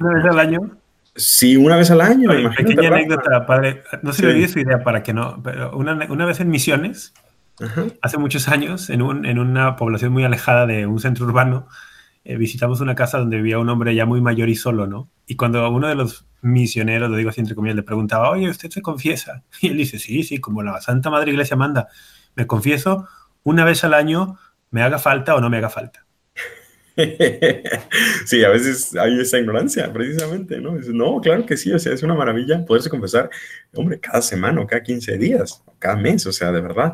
[0.00, 0.77] ¿Una vez al año?
[1.18, 2.30] Sí, una vez al año.
[2.30, 3.82] Oye, pequeña anécdota, padre.
[4.02, 7.12] No se le dio su idea para que no, pero una, una vez en Misiones,
[8.02, 11.66] hace muchos años, en, un, en, una población muy alejada de un centro urbano,
[12.24, 15.10] eh, visitamos una casa donde vivía un hombre ya muy mayor y solo, ¿no?
[15.26, 18.70] Y cuando uno de los misioneros, lo digo así entre comillas, le preguntaba, oye, ¿usted
[18.70, 19.42] se confiesa?
[19.60, 21.88] Y él dice, sí, sí, como la Santa Madre Iglesia manda,
[22.36, 23.08] me confieso
[23.42, 24.38] una vez al año,
[24.70, 26.06] me haga falta o no me haga falta.
[28.26, 30.72] sí, a veces hay esa ignorancia, precisamente, ¿no?
[30.92, 33.30] no, claro que sí, o sea, es una maravilla poderse confesar,
[33.74, 36.92] hombre, cada semana o cada 15 días, cada mes, o sea, de verdad,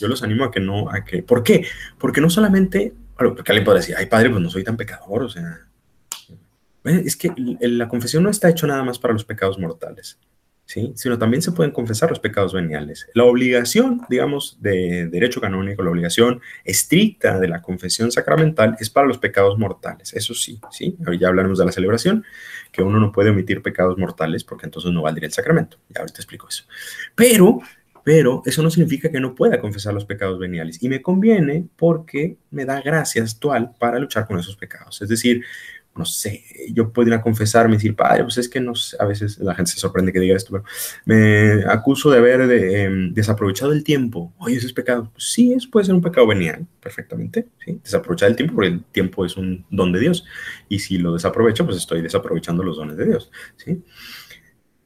[0.00, 1.66] yo los animo a que no, a que, ¿por qué?
[1.98, 5.22] Porque no solamente, bueno, porque alguien puede decir, ay, padre, pues no soy tan pecador,
[5.22, 5.60] o sea,
[6.84, 10.18] es que la confesión no está hecho nada más para los pecados mortales.
[10.66, 10.92] ¿Sí?
[10.96, 13.06] sino también se pueden confesar los pecados veniales.
[13.14, 19.06] La obligación, digamos, de derecho canónico, la obligación estricta de la confesión sacramental es para
[19.06, 20.96] los pecados mortales, eso sí, ¿sí?
[21.18, 22.24] ya hablaremos de la celebración,
[22.72, 26.18] que uno no puede omitir pecados mortales porque entonces no valdría el sacramento, ya ahorita
[26.18, 26.64] explico eso.
[27.14, 27.60] Pero
[28.04, 30.82] pero eso no significa que no pueda confesar los pecados veniales.
[30.82, 35.00] Y me conviene porque me da gracia actual para luchar con esos pecados.
[35.00, 35.42] Es decir,
[35.96, 39.38] no sé, yo podría confesarme y decir, padre, pues es que no sé, a veces
[39.38, 40.64] la gente se sorprende que diga esto, pero
[41.04, 44.32] me acuso de haber em, desaprovechado el tiempo.
[44.38, 45.10] Oye, eso es pecado.
[45.12, 47.48] Pues sí, eso puede ser un pecado venial, perfectamente.
[47.64, 47.80] ¿sí?
[47.82, 50.24] Desaprovechar el tiempo, porque el tiempo es un don de Dios.
[50.68, 53.30] Y si lo desaprovecho, pues estoy desaprovechando los dones de Dios.
[53.56, 53.82] ¿sí?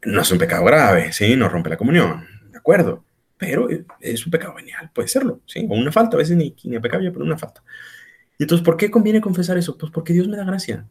[0.05, 1.37] No es un pecado grave, ¿sí?
[1.37, 3.05] No rompe la comunión, ¿de acuerdo?
[3.37, 3.69] Pero
[4.01, 5.67] es un pecado venial, puede serlo, ¿sí?
[5.69, 7.63] O una falta, a veces ni, ni pecado, pero una falta.
[8.39, 9.77] Y entonces, ¿por qué conviene confesar eso?
[9.77, 10.87] Pues porque Dios me da gracia.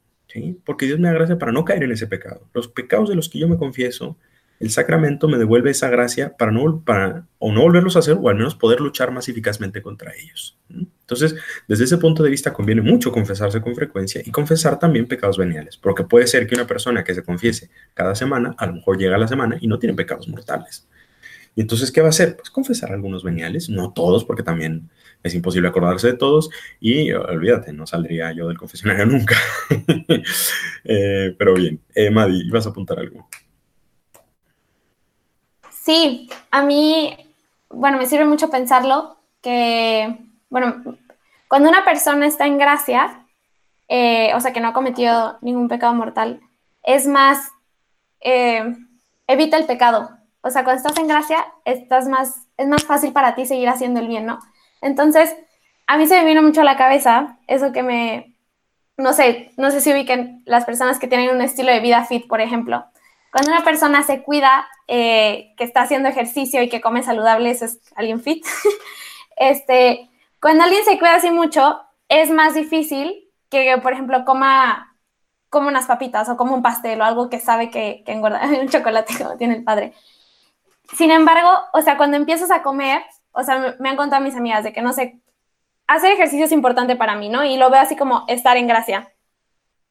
[0.65, 2.47] Porque Dios me da gracia para no caer en ese pecado.
[2.53, 4.17] Los pecados de los que yo me confieso,
[4.59, 8.29] el sacramento me devuelve esa gracia para no, para, o no volverlos a hacer o
[8.29, 10.57] al menos poder luchar más eficazmente contra ellos.
[10.69, 11.35] Entonces,
[11.67, 15.77] desde ese punto de vista conviene mucho confesarse con frecuencia y confesar también pecados veniales,
[15.77, 19.15] porque puede ser que una persona que se confiese cada semana, a lo mejor llega
[19.15, 20.87] a la semana y no tiene pecados mortales.
[21.57, 22.37] Y entonces, ¿qué va a hacer?
[22.37, 24.91] Pues confesar algunos veniales, no todos, porque también
[25.23, 29.35] es imposible acordarse de todos y olvídate, no saldría yo del confesionario nunca.
[30.89, 33.27] Eh, pero bien, eh, Madi, ¿ibas a apuntar algo?
[35.71, 37.17] Sí, a mí,
[37.69, 40.15] bueno, me sirve mucho pensarlo que,
[40.49, 40.83] bueno,
[41.47, 43.25] cuando una persona está en gracia,
[43.87, 46.39] eh, o sea, que no ha cometido ningún pecado mortal,
[46.83, 47.49] es más,
[48.21, 48.75] eh,
[49.25, 50.16] evita el pecado.
[50.41, 53.99] O sea, cuando estás en gracia, estás más, es más fácil para ti seguir haciendo
[53.99, 54.39] el bien, ¿no?
[54.81, 55.35] Entonces,
[55.87, 58.37] a mí se me vino mucho a la cabeza eso que me,
[58.97, 62.27] no sé, no sé si ubiquen las personas que tienen un estilo de vida fit,
[62.27, 62.85] por ejemplo.
[63.31, 67.65] Cuando una persona se cuida, eh, que está haciendo ejercicio y que come saludable, eso
[67.65, 68.45] es alguien fit.
[69.37, 70.09] este,
[70.41, 74.95] cuando alguien se cuida así mucho, es más difícil que, por ejemplo, coma,
[75.49, 78.69] coma unas papitas o coma un pastel o algo que sabe que, que engorda, un
[78.69, 79.93] chocolate como tiene el padre.
[80.95, 84.63] Sin embargo, o sea, cuando empiezas a comer, o sea, me han contado mis amigas
[84.63, 85.21] de que, no sé,
[85.87, 87.43] hacer ejercicio es importante para mí, ¿no?
[87.43, 89.13] Y lo veo así como estar en gracia.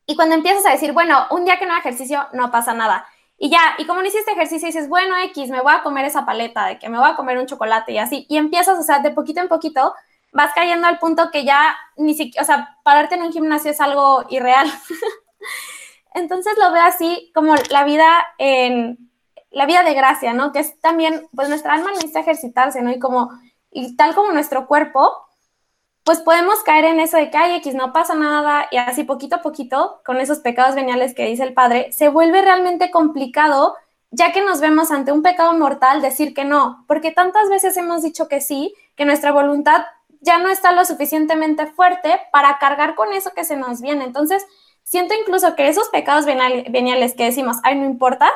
[0.06, 3.06] Y cuando empiezas a decir, bueno, un día que no ejercicio, no pasa nada.
[3.38, 6.24] Y ya, y como no hiciste ejercicio, dices, bueno, X, me voy a comer esa
[6.24, 8.26] paleta, de que me voy a comer un chocolate y así.
[8.28, 9.94] Y empiezas, o sea, de poquito en poquito,
[10.32, 13.80] vas cayendo al punto que ya ni siquiera, o sea, pararte en un gimnasio es
[13.80, 14.70] algo irreal.
[16.14, 19.10] Entonces lo veo así como la vida en,
[19.56, 20.52] la vida de gracia, ¿no?
[20.52, 22.92] Que es también, pues nuestra alma necesita ejercitarse, ¿no?
[22.92, 23.30] Y como,
[23.70, 25.16] y tal como nuestro cuerpo,
[26.04, 29.36] pues podemos caer en eso de que, ay, X, no pasa nada, y así poquito
[29.36, 33.74] a poquito, con esos pecados veniales que dice el Padre, se vuelve realmente complicado,
[34.10, 38.02] ya que nos vemos ante un pecado mortal, decir que no, porque tantas veces hemos
[38.02, 39.86] dicho que sí, que nuestra voluntad
[40.20, 44.04] ya no está lo suficientemente fuerte para cargar con eso que se nos viene.
[44.04, 44.44] Entonces,
[44.82, 48.30] siento incluso que esos pecados veniales que decimos, ay, no importa,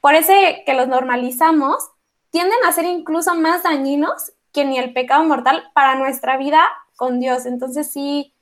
[0.00, 1.90] por ese que los normalizamos,
[2.30, 6.60] tienden a ser incluso más dañinos que ni el pecado mortal para nuestra vida
[6.96, 7.46] con Dios.
[7.46, 8.34] Entonces sí,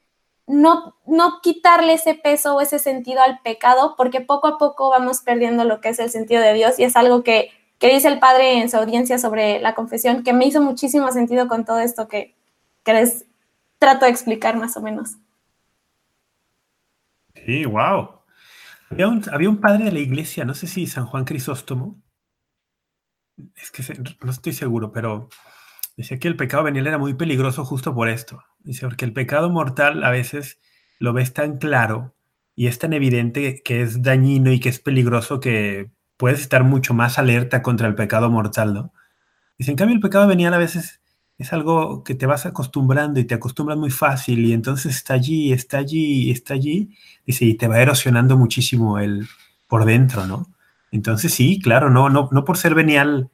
[0.46, 5.20] no, no quitarle ese peso o ese sentido al pecado, porque poco a poco vamos
[5.20, 8.18] perdiendo lo que es el sentido de Dios y es algo que, que dice el
[8.18, 12.08] Padre en su audiencia sobre la confesión, que me hizo muchísimo sentido con todo esto
[12.08, 12.34] que,
[12.84, 13.24] que les
[13.78, 15.16] trato de explicar más o menos.
[17.34, 18.08] Sí, wow.
[18.90, 22.02] Había un, padre de la iglesia, no sé si San Juan Crisóstomo,
[23.56, 23.82] es que
[24.22, 25.28] no estoy seguro, pero
[25.96, 28.42] decía que el pecado venial era muy peligroso justo por esto.
[28.60, 30.60] Dice, porque el pecado mortal a veces
[30.98, 32.14] lo ves tan claro
[32.54, 36.94] y es tan evidente que es dañino y que es peligroso que puedes estar mucho
[36.94, 38.92] más alerta contra el pecado mortal, ¿no?
[39.58, 41.02] Dice, en cambio el pecado venial a veces
[41.38, 45.52] es algo que te vas acostumbrando y te acostumbras muy fácil y entonces está allí,
[45.52, 49.26] está allí, está allí, dice, y te va erosionando muchísimo el
[49.68, 50.46] por dentro, ¿no?
[50.92, 53.30] Entonces sí, claro, no, no, no por ser venial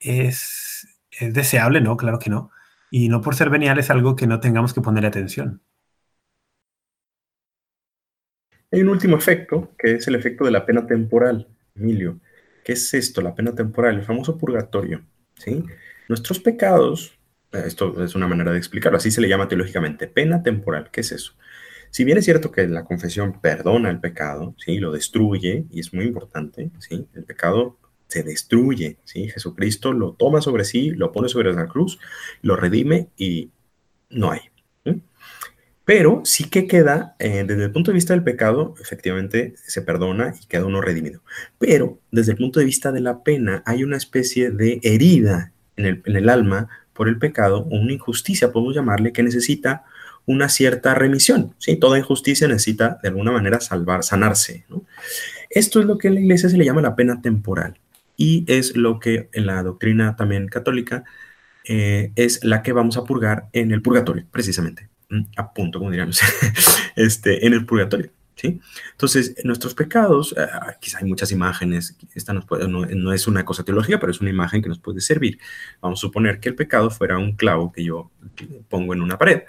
[0.00, 1.96] es, es deseable, ¿no?
[1.96, 2.50] Claro que no.
[2.90, 5.60] Y no por ser venial es algo que no tengamos que poner atención.
[8.72, 12.18] Hay un último efecto, que es el efecto de la pena temporal, Emilio.
[12.64, 13.96] ¿Qué es esto, la pena temporal?
[13.96, 15.04] El famoso purgatorio,
[15.36, 15.64] ¿sí?
[16.08, 17.16] Nuestros pecados
[17.52, 20.90] esto es una manera de explicarlo, así se le llama teológicamente, pena temporal.
[20.90, 21.32] ¿Qué es eso?
[21.90, 24.78] Si bien es cierto que la confesión perdona el pecado, ¿sí?
[24.78, 27.06] lo destruye, y es muy importante, ¿sí?
[27.14, 27.78] el pecado
[28.08, 29.28] se destruye, ¿sí?
[29.28, 31.98] Jesucristo lo toma sobre sí, lo pone sobre la cruz,
[32.42, 33.50] lo redime y
[34.10, 34.40] no hay.
[35.84, 40.34] Pero sí que queda, eh, desde el punto de vista del pecado, efectivamente se perdona
[40.42, 41.22] y queda uno redimido.
[41.58, 45.86] Pero desde el punto de vista de la pena, hay una especie de herida en
[45.86, 49.84] el, en el alma por el pecado, una injusticia, podemos llamarle, que necesita
[50.24, 51.54] una cierta remisión.
[51.58, 51.76] ¿sí?
[51.76, 54.64] Toda injusticia necesita de alguna manera salvar, sanarse.
[55.50, 57.78] Esto es lo que en la iglesia se le llama la pena temporal
[58.16, 61.04] y es lo que en la doctrina también católica
[61.64, 64.88] eh, es la que vamos a purgar en el purgatorio, precisamente.
[65.36, 66.20] A punto, como diríamos,
[66.96, 68.10] este, en el purgatorio.
[68.36, 68.60] ¿Sí?
[68.92, 70.46] Entonces, nuestros pecados, eh,
[70.80, 74.62] quizá hay muchas imágenes, esta no, no, es una cosa teológica, pero es una imagen
[74.62, 75.38] que nos puede servir.
[75.80, 78.10] Vamos a suponer que el pecado fuera un clavo que yo
[78.68, 79.42] pongo en una pared.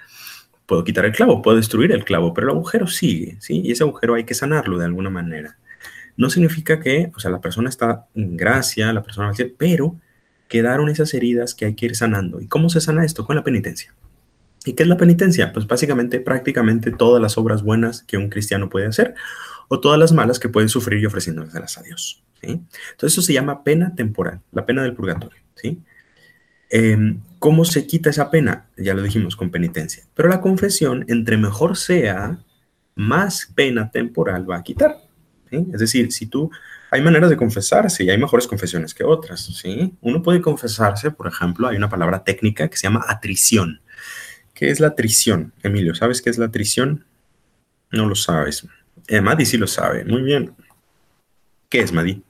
[0.65, 3.61] Puedo quitar el clavo, puedo destruir el clavo, pero el agujero sigue, ¿sí?
[3.63, 5.57] Y ese agujero hay que sanarlo de alguna manera.
[6.17, 9.55] No significa que, o sea, la persona está en gracia, la persona va a decir,
[9.57, 9.95] pero
[10.49, 12.41] quedaron esas heridas que hay que ir sanando.
[12.41, 13.25] ¿Y cómo se sana esto?
[13.25, 13.93] Con la penitencia.
[14.67, 15.53] ¿Y qué es la penitencia?
[15.53, 19.15] Pues básicamente prácticamente todas las obras buenas que un cristiano puede hacer
[19.69, 22.21] o todas las malas que puede sufrir y ofreciéndolas a Dios.
[22.41, 25.41] Entonces eso se llama pena temporal, la pena del purgatorio.
[25.55, 25.81] ¿sí?
[26.69, 28.67] Em, ¿Cómo se quita esa pena?
[28.75, 30.03] Ya lo dijimos, con penitencia.
[30.13, 32.39] Pero la confesión, entre mejor sea,
[32.95, 34.97] más pena temporal va a quitar.
[35.49, 36.51] Es decir, si tú,
[36.91, 39.95] hay maneras de confesarse y hay mejores confesiones que otras, ¿sí?
[40.01, 43.79] Uno puede confesarse, por ejemplo, hay una palabra técnica que se llama atrición.
[44.57, 45.93] ¿Qué es la atrición, Emilio?
[45.93, 47.05] ¿Sabes qué es la atrición?
[47.91, 48.65] No lo sabes.
[49.07, 50.03] Eh, Madi sí lo sabe.
[50.03, 50.55] Muy bien.
[51.69, 52.23] ¿Qué es, Madi?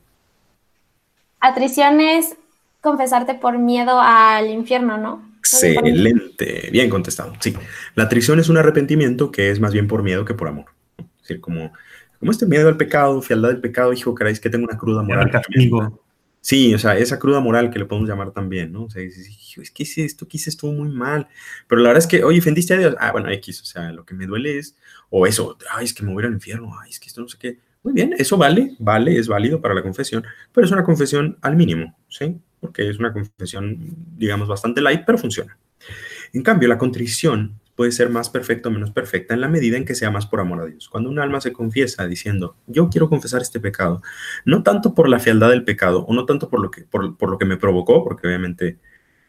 [1.40, 2.36] Atrición es
[2.82, 5.26] confesarte por miedo al infierno, ¿no?
[5.40, 7.32] Excelente, bien contestado.
[7.40, 7.56] Sí,
[7.96, 10.66] la atrición es un arrepentimiento que es más bien por miedo que por amor.
[10.98, 11.72] Es decir, como,
[12.20, 15.32] como este miedo al pecado, fialdad del pecado, hijo, queráis que tengo una cruda moral.
[15.32, 16.04] Castigo.
[16.48, 18.84] Sí, o sea, esa cruda moral que le podemos llamar también, ¿no?
[18.84, 21.28] O sea, es que hice esto, que hice estuvo muy mal.
[21.68, 22.96] Pero la verdad es que, oye, ofendiste a Dios.
[23.02, 24.78] Ah, bueno, X, o sea, lo que me duele es,
[25.10, 27.38] o eso, ay, es que me voy al infierno, ay, es que esto no sé
[27.38, 27.60] qué.
[27.84, 30.24] Muy bien, eso vale, vale, es válido para la confesión,
[30.54, 32.40] pero es una confesión al mínimo, ¿sí?
[32.62, 33.78] Porque es una confesión,
[34.16, 35.58] digamos, bastante light, pero funciona.
[36.32, 39.86] En cambio, la contrición puede ser más perfecta o menos perfecta en la medida en
[39.86, 40.90] que sea más por amor a Dios.
[40.90, 44.02] Cuando un alma se confiesa diciendo, yo quiero confesar este pecado,
[44.46, 47.30] no tanto por la fealdad del pecado o no tanto por lo que, por, por
[47.30, 48.80] lo que me provocó, porque obviamente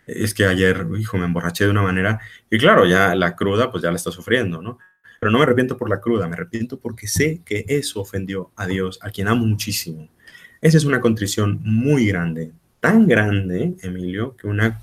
[0.06, 2.20] es que ayer, hijo, me emborraché de una manera
[2.50, 4.78] y claro, ya la cruda, pues ya la está sufriendo, ¿no?
[5.20, 8.66] Pero no me arrepiento por la cruda, me arrepiento porque sé que eso ofendió a
[8.66, 10.08] Dios, a quien amo muchísimo.
[10.62, 14.80] Esa es una contrición muy grande, tan grande, Emilio, que una,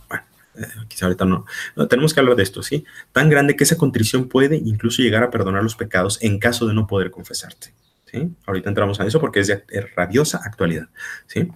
[0.57, 1.45] eh, quizá ahorita no,
[1.87, 2.85] tenemos que hablar de esto, ¿sí?
[3.11, 6.73] Tan grande que esa contrición puede incluso llegar a perdonar los pecados en caso de
[6.73, 7.73] no poder confesarte,
[8.05, 8.29] ¿sí?
[8.45, 9.63] Ahorita entramos a eso porque es de
[9.95, 10.89] rabiosa actualidad,
[11.27, 11.49] ¿sí?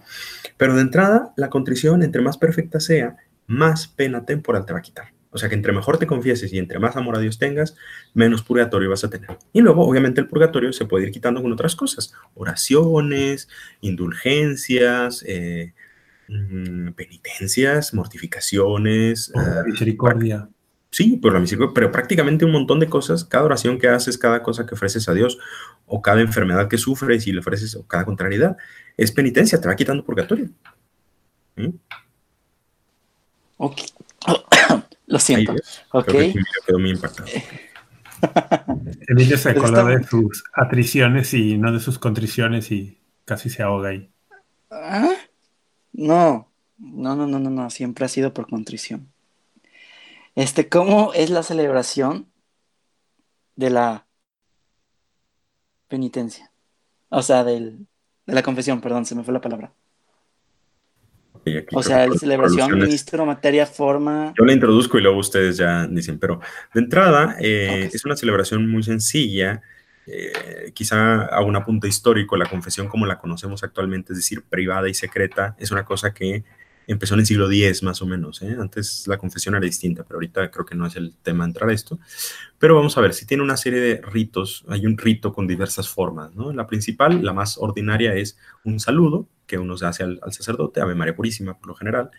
[0.56, 4.82] Pero de entrada, la contrición, entre más perfecta sea, más pena temporal te va a
[4.82, 5.12] quitar.
[5.32, 7.76] O sea que entre mejor te confieses y entre más amor a Dios tengas,
[8.14, 9.38] menos purgatorio vas a tener.
[9.52, 12.12] Y luego, obviamente, el purgatorio se puede ir quitando con otras cosas.
[12.34, 13.48] Oraciones,
[13.80, 15.72] indulgencias, eh,
[16.30, 19.32] mm, penitencias, mortificaciones.
[19.34, 20.48] Uh, misericordia.
[20.90, 23.24] Sí, por la misericordia, pero prácticamente un montón de cosas.
[23.24, 25.38] Cada oración que haces, cada cosa que ofreces a Dios,
[25.86, 28.56] o cada enfermedad que sufres y le ofreces, o cada contrariedad,
[28.96, 30.48] es penitencia, te va quitando purgatorio.
[31.56, 31.68] ¿Mm?
[33.58, 33.80] Ok.
[35.06, 35.54] Lo siento.
[35.92, 36.12] ok.
[36.66, 37.28] quedó muy impactado.
[39.08, 43.90] Emilio se acordó de sus atriciones y no de sus contriciones y casi se ahoga
[43.90, 44.10] ahí.
[44.70, 45.10] ¿Ah?
[45.92, 49.12] No, no, no, no, no, no, siempre ha sido por contrición.
[50.34, 52.26] Este, ¿cómo es la celebración
[53.56, 54.06] de la
[55.88, 56.50] penitencia?
[57.08, 57.86] O sea, del,
[58.26, 59.72] de la confesión, perdón, se me fue la palabra
[61.72, 64.34] o sea, la celebración, ministro, materia, forma.
[64.38, 66.40] Yo la introduzco y luego ustedes ya dicen, pero
[66.74, 69.62] de entrada eh, es una celebración muy sencilla.
[70.06, 74.88] Eh, quizá a un apunte histórico, la confesión como la conocemos actualmente, es decir, privada
[74.88, 76.44] y secreta, es una cosa que
[76.86, 78.42] empezó en el siglo X más o menos.
[78.42, 78.56] ¿eh?
[78.58, 81.72] Antes la confesión era distinta, pero ahorita creo que no es el tema entrar a
[81.72, 82.00] esto.
[82.58, 85.88] Pero vamos a ver, si tiene una serie de ritos, hay un rito con diversas
[85.88, 86.34] formas.
[86.34, 86.52] ¿no?
[86.52, 90.94] La principal, la más ordinaria, es un saludo que uno se hace al, sacerdote, Ave
[90.94, 92.10] María Purísima por lo general.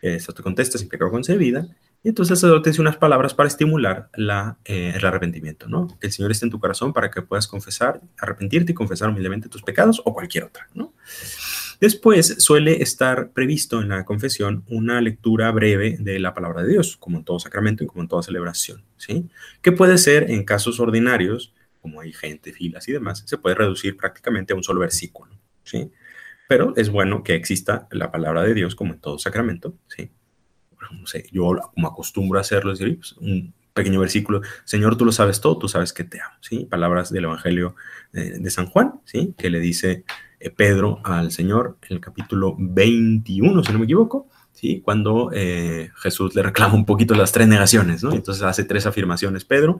[0.00, 1.66] Eso te contesta sin pecado concebida.
[2.04, 5.88] Y entonces el sacerdote dice unas palabras para estimular la, eh, el arrepentimiento, ¿no?
[5.98, 9.48] Que el Señor esté en tu corazón para que puedas confesar, arrepentirte y confesar humildemente
[9.48, 10.92] tus pecados o cualquier otra, ¿no?
[11.80, 16.98] Después suele estar previsto en la confesión una lectura breve de la palabra de Dios,
[16.98, 19.30] como en todo sacramento y como en toda celebración, ¿sí?
[19.62, 23.96] Que puede ser en casos ordinarios, como hay gente, filas y demás, se puede reducir
[23.96, 25.90] prácticamente a un solo versículo, ¿sí?
[26.50, 30.10] Pero es bueno que exista la palabra de Dios como en todo sacramento, ¿sí?
[30.92, 35.04] No sé, yo como acostumbro a hacerlo, es decir, pues, un pequeño versículo, Señor, tú
[35.04, 36.64] lo sabes todo, tú sabes que te amo, ¿sí?
[36.64, 37.74] Palabras del Evangelio
[38.12, 39.34] de, de San Juan, ¿sí?
[39.36, 40.04] Que le dice
[40.44, 44.82] eh, Pedro al Señor en el capítulo 21, si no me equivoco, ¿sí?
[44.84, 48.12] cuando eh, Jesús le reclama un poquito las tres negaciones, ¿no?
[48.12, 49.78] Entonces hace tres afirmaciones Pedro.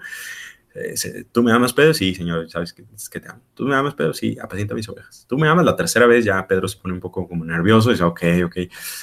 [0.74, 1.94] Eh, ¿Tú me amas, Pedro?
[1.94, 3.40] Sí, Señor, sabes que, que, te amo.
[3.54, 4.12] ¿Tú me amas, Pedro?
[4.12, 5.24] Sí, apacienta mis ovejas.
[5.28, 5.64] ¿Tú me amas?
[5.64, 8.56] La tercera vez ya Pedro se pone un poco como nervioso y dice, ok, ok,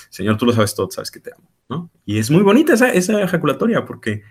[0.09, 1.89] Señor, tú lo sabes todo, sabes que te amo, ¿no?
[2.05, 4.23] Y es muy bonita esa, esa ejaculatoria porque,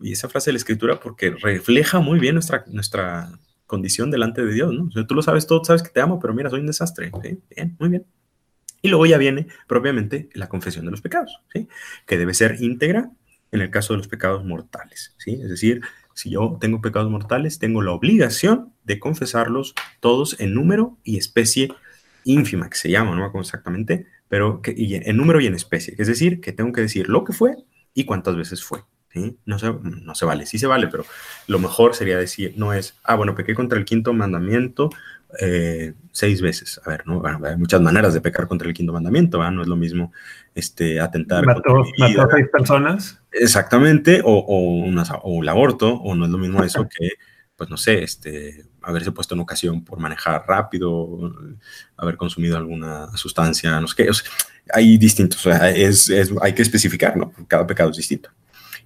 [0.00, 3.30] y esa frase de la escritura porque refleja muy bien nuestra, nuestra
[3.66, 4.84] condición delante de Dios, ¿no?
[4.84, 7.10] O sea, tú lo sabes todo, sabes que te amo, pero mira, soy un desastre.
[7.22, 7.38] ¿sí?
[7.54, 8.06] Bien, muy bien.
[8.82, 11.68] Y luego ya viene propiamente la confesión de los pecados, ¿sí?
[12.06, 13.10] Que debe ser íntegra
[13.50, 15.32] en el caso de los pecados mortales, ¿sí?
[15.42, 15.80] Es decir,
[16.18, 21.68] si yo tengo pecados mortales, tengo la obligación de confesarlos todos en número y especie
[22.24, 25.94] ínfima, que se llama, no me acuerdo exactamente, pero que, en número y en especie.
[25.96, 27.54] Es decir, que tengo que decir lo que fue
[27.94, 28.80] y cuántas veces fue.
[29.46, 31.04] No, se, no se vale, sí se vale, pero
[31.46, 34.90] lo mejor sería decir, no es, ah, bueno, pequé contra el quinto mandamiento
[35.40, 36.80] eh, seis veces.
[36.84, 37.22] A ver, ¿no?
[37.24, 40.12] hay muchas maneras de pecar contra el quinto mandamiento, No es lo mismo
[40.54, 43.20] este, atentar contra ¿Mató seis personas?
[43.32, 44.84] Exactamente, o, o,
[45.22, 47.10] o, el aborto, o no es lo mismo eso que
[47.58, 51.34] pues no sé, este, haberse puesto en ocasión por manejar rápido,
[51.96, 54.10] haber consumido alguna sustancia, no sé qué.
[54.72, 56.08] hay distintos, o sea, es,
[56.40, 57.32] hay que especificar, ¿no?
[57.48, 58.30] Cada pecado es distinto.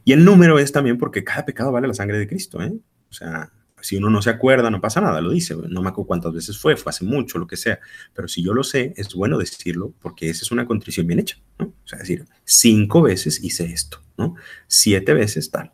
[0.04, 2.72] Y el número es también porque cada pecado vale la sangre de Cristo, ¿eh?
[3.10, 3.52] O sea,
[3.82, 5.54] si uno no se acuerda, no pasa nada, lo dice.
[5.68, 7.80] No me acuerdo cuántas veces fue, fue hace mucho, lo que sea.
[8.14, 11.38] Pero si yo lo sé, es bueno decirlo porque esa es una contrición bien hecha.
[11.58, 14.36] O sea, decir, cinco veces hice esto, ¿no?
[14.66, 15.72] Siete veces tal.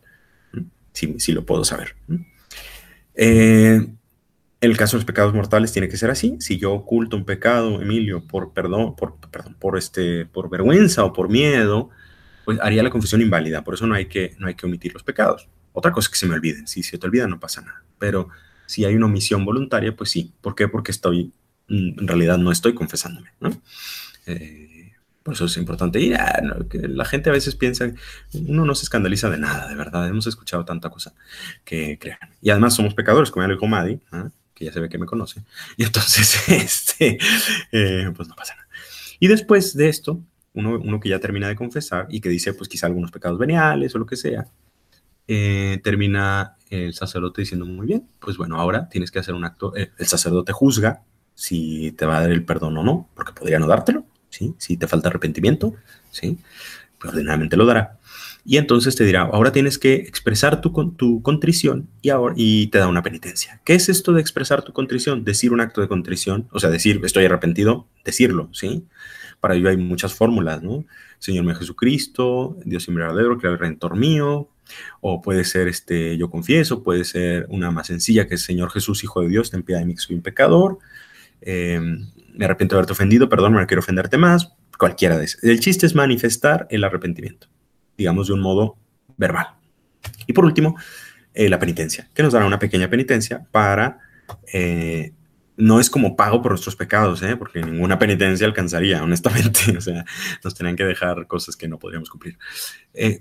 [0.92, 1.94] Si, si lo puedo saber.
[2.08, 2.18] ¿no?
[3.14, 3.86] Eh,
[4.60, 6.36] el caso de los pecados mortales tiene que ser así.
[6.40, 11.12] Si yo oculto un pecado, Emilio, por perdón, por, perdón, por este, por vergüenza o
[11.12, 11.90] por miedo,
[12.44, 13.62] pues haría la confesión inválida.
[13.62, 15.48] Por eso no hay que, no hay que omitir los pecados.
[15.72, 16.66] Otra cosa es que se me olviden.
[16.66, 17.82] Si se te olvida, no pasa nada.
[17.98, 18.28] Pero
[18.66, 20.32] si hay una omisión voluntaria, pues sí.
[20.40, 20.68] ¿Por qué?
[20.68, 21.32] Porque estoy,
[21.68, 23.50] mm, en realidad no estoy confesándome, ¿no?
[24.26, 24.92] Eh,
[25.22, 26.00] por eso es importante.
[26.00, 26.14] Y
[26.70, 27.92] que la gente a veces piensa,
[28.32, 30.08] uno no se escandaliza de nada, de verdad.
[30.08, 31.14] Hemos escuchado tanta cosa
[31.64, 32.18] que crean.
[32.40, 34.30] Y además somos pecadores, como ya lo dijo Maddy, ¿ah?
[34.54, 35.42] que ya se ve que me conoce.
[35.76, 37.18] Y entonces, este,
[37.72, 38.68] eh, pues no pasa nada.
[39.20, 40.20] Y después de esto,
[40.54, 43.94] uno, uno, que ya termina de confesar y que dice, pues quizá algunos pecados veniales
[43.94, 44.46] o lo que sea,
[45.28, 49.76] eh, termina el sacerdote diciendo, muy bien, pues bueno, ahora tienes que hacer un acto,
[49.76, 51.02] eh, el sacerdote juzga
[51.34, 54.86] si te va a dar el perdón o no, porque podría no dártelo, si te
[54.86, 55.74] falta arrepentimiento,
[56.10, 56.38] ¿sí?
[56.98, 57.98] Pues ordenadamente lo dará.
[58.44, 62.78] Y entonces te dirá, ahora tienes que expresar tu, tu contrición y, ahora, y te
[62.78, 63.60] da una penitencia.
[63.64, 65.22] ¿Qué es esto de expresar tu contrición?
[65.22, 68.86] Decir un acto de contrición, o sea, decir estoy arrepentido, decirlo, ¿sí?
[69.40, 70.84] Para ello hay muchas fórmulas, ¿no?
[71.18, 74.48] Señor mío Jesucristo, Dios y verdadero, que el redentor mío,
[75.00, 79.04] o puede ser este yo confieso, puede ser una más sencilla que es Señor Jesús,
[79.04, 80.78] Hijo de Dios, ten piedad de mí soy un pecador.
[81.40, 81.80] Eh,
[82.34, 85.42] me arrepiento de haberte ofendido, perdón, no quiero ofenderte más, cualquiera de esos.
[85.42, 87.48] El chiste es manifestar el arrepentimiento,
[87.96, 88.76] digamos de un modo
[89.16, 89.48] verbal.
[90.26, 90.76] Y por último,
[91.34, 93.98] eh, la penitencia, que nos dará una pequeña penitencia para,
[94.52, 95.12] eh,
[95.58, 97.36] no es como pago por nuestros pecados, ¿eh?
[97.36, 100.04] porque ninguna penitencia alcanzaría, honestamente, o sea,
[100.42, 102.38] nos tenían que dejar cosas que no podríamos cumplir.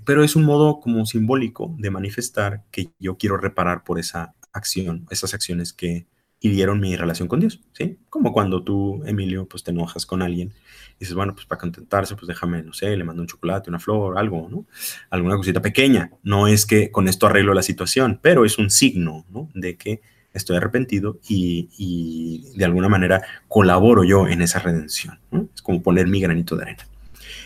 [0.04, 5.06] pero es un modo como simbólico de manifestar que yo quiero reparar por esa acción,
[5.10, 6.06] esas acciones que
[6.40, 7.98] y dieron mi relación con Dios, ¿sí?
[8.08, 10.54] Como cuando tú, Emilio, pues te enojas con alguien
[10.94, 13.80] y dices, bueno, pues para contentarse, pues déjame, no sé, le mando un chocolate, una
[13.80, 14.66] flor, algo, ¿no?
[15.10, 16.12] Alguna cosita pequeña.
[16.22, 19.50] No es que con esto arreglo la situación, pero es un signo, ¿no?
[19.54, 20.00] De que
[20.38, 25.18] estoy arrepentido y, y de alguna manera colaboro yo en esa redención.
[25.54, 26.86] Es como poner mi granito de arena.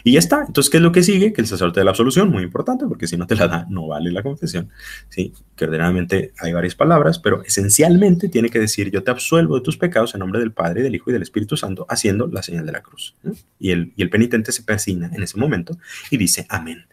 [0.05, 0.45] Y ya está.
[0.47, 1.33] Entonces, ¿qué es lo que sigue?
[1.33, 3.87] Que el sacerdote de la absolución, muy importante, porque si no te la da, no
[3.87, 4.71] vale la confesión.
[5.09, 5.33] ¿sí?
[5.57, 9.77] Que ordenadamente hay varias palabras, pero esencialmente tiene que decir, yo te absuelvo de tus
[9.77, 12.73] pecados en nombre del Padre, del Hijo y del Espíritu Santo, haciendo la señal de
[12.73, 13.15] la cruz.
[13.59, 15.77] Y, el, y el penitente se persigna en ese momento
[16.11, 16.87] y dice, amén.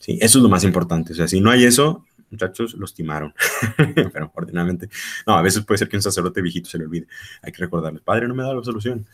[0.00, 0.18] ¿Sí?
[0.20, 1.12] Eso es lo más importante.
[1.12, 3.34] O sea, si no hay eso, muchachos, los timaron.
[4.12, 4.88] pero ordenadamente,
[5.26, 7.06] no, a veces puede ser que un sacerdote viejito se le olvide.
[7.42, 9.06] Hay que recordarle, Padre, no me da la absolución.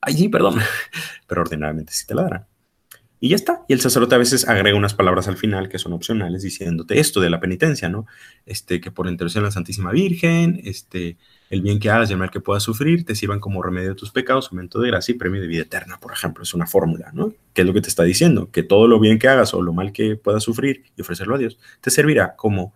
[0.00, 0.58] Ay, sí, perdón.
[1.26, 2.46] Pero ordenadamente sí te la darán.
[3.24, 3.62] Y ya está.
[3.68, 7.20] Y el sacerdote a veces agrega unas palabras al final que son opcionales diciéndote esto
[7.20, 8.04] de la penitencia, ¿no?
[8.46, 11.18] Este, que por intercesión de la Santísima Virgen, este,
[11.48, 13.94] el bien que hagas y el mal que puedas sufrir te sirvan como remedio de
[13.94, 16.42] tus pecados, aumento de gracia y premio de vida eterna, por ejemplo.
[16.42, 17.32] Es una fórmula, ¿no?
[17.54, 18.50] ¿Qué es lo que te está diciendo?
[18.50, 21.38] Que todo lo bien que hagas o lo mal que puedas sufrir y ofrecerlo a
[21.38, 22.74] Dios te servirá como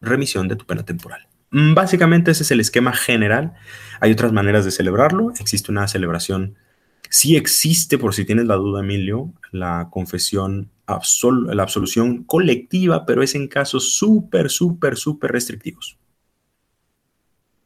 [0.00, 1.26] remisión de tu pena temporal.
[1.50, 3.54] Mm, básicamente ese es el esquema general.
[3.98, 5.32] Hay otras maneras de celebrarlo.
[5.40, 6.54] Existe una celebración
[7.14, 13.36] Sí existe, por si tienes la duda, Emilio, la confesión, la absolución colectiva, pero es
[13.36, 15.96] en casos súper, súper, súper restrictivos.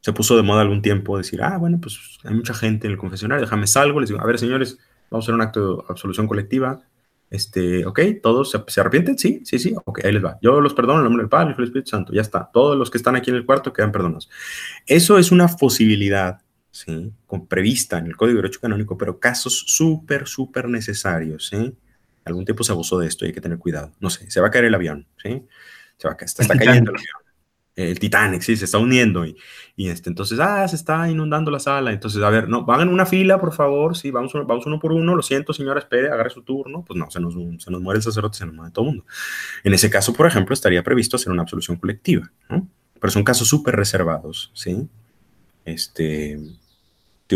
[0.01, 2.99] Se puso de moda algún tiempo decir, ah, bueno, pues hay mucha gente en el
[2.99, 4.77] confesionario, déjame salgo, les digo, a ver, señores,
[5.09, 6.83] vamos a hacer un acto de absolución colectiva.
[7.31, 10.37] Este, ok, todos se, arrepienten, sí, sí, sí, ok, ahí les va.
[10.43, 12.51] Yo los perdono en el nombre del Padre, del Espíritu Santo, ya está.
[12.53, 14.29] Todos los que están aquí en el cuarto quedan perdonados.
[14.85, 17.11] Eso es una posibilidad ¿sí?
[17.25, 21.47] Con, prevista en el Código de Derecho Canónico, pero casos súper, súper necesarios.
[21.47, 21.75] ¿sí?
[22.25, 23.91] Algún tiempo se abusó de esto y hay que tener cuidado.
[23.99, 25.43] No sé, se va a caer el avión, ¿sí?
[25.97, 27.29] Se va a caer, está, cayendo el avión.
[27.75, 29.37] El Titanic, sí, se está uniendo y,
[29.77, 31.93] y, este, entonces, ah, se está inundando la sala.
[31.93, 34.91] Entonces, a ver, no, van en una fila, por favor, sí, vamos, vamos uno por
[34.91, 36.83] uno, lo siento, señora, espere, agarre su turno.
[36.85, 39.05] Pues no, se nos, se nos muere el sacerdote, se nos muere todo el mundo.
[39.63, 42.67] En ese caso, por ejemplo, estaría previsto hacer una absolución colectiva, ¿no?
[42.99, 44.89] Pero son casos súper reservados, ¿sí?
[45.73, 46.39] Este,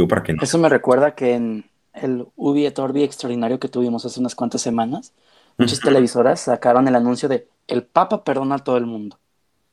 [0.07, 4.19] para que Eso me recuerda que en el Ubi et Orbi extraordinario que tuvimos hace
[4.19, 5.13] unas cuantas semanas,
[5.57, 9.19] muchas televisoras sacaron el anuncio de el Papa perdona a todo el mundo.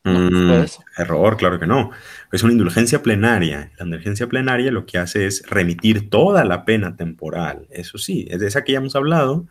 [0.05, 0.65] Mm,
[0.97, 1.91] error, claro que no.
[2.33, 3.73] Es una indulgencia plenaria.
[3.79, 7.67] La indulgencia plenaria lo que hace es remitir toda la pena temporal.
[7.71, 9.47] Eso sí, es de esa que ya hemos hablado.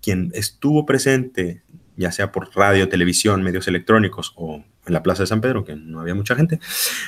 [0.00, 1.62] Quien estuvo presente,
[1.96, 5.76] ya sea por radio, televisión, medios electrónicos o en la Plaza de San Pedro, que
[5.76, 6.58] no había mucha gente,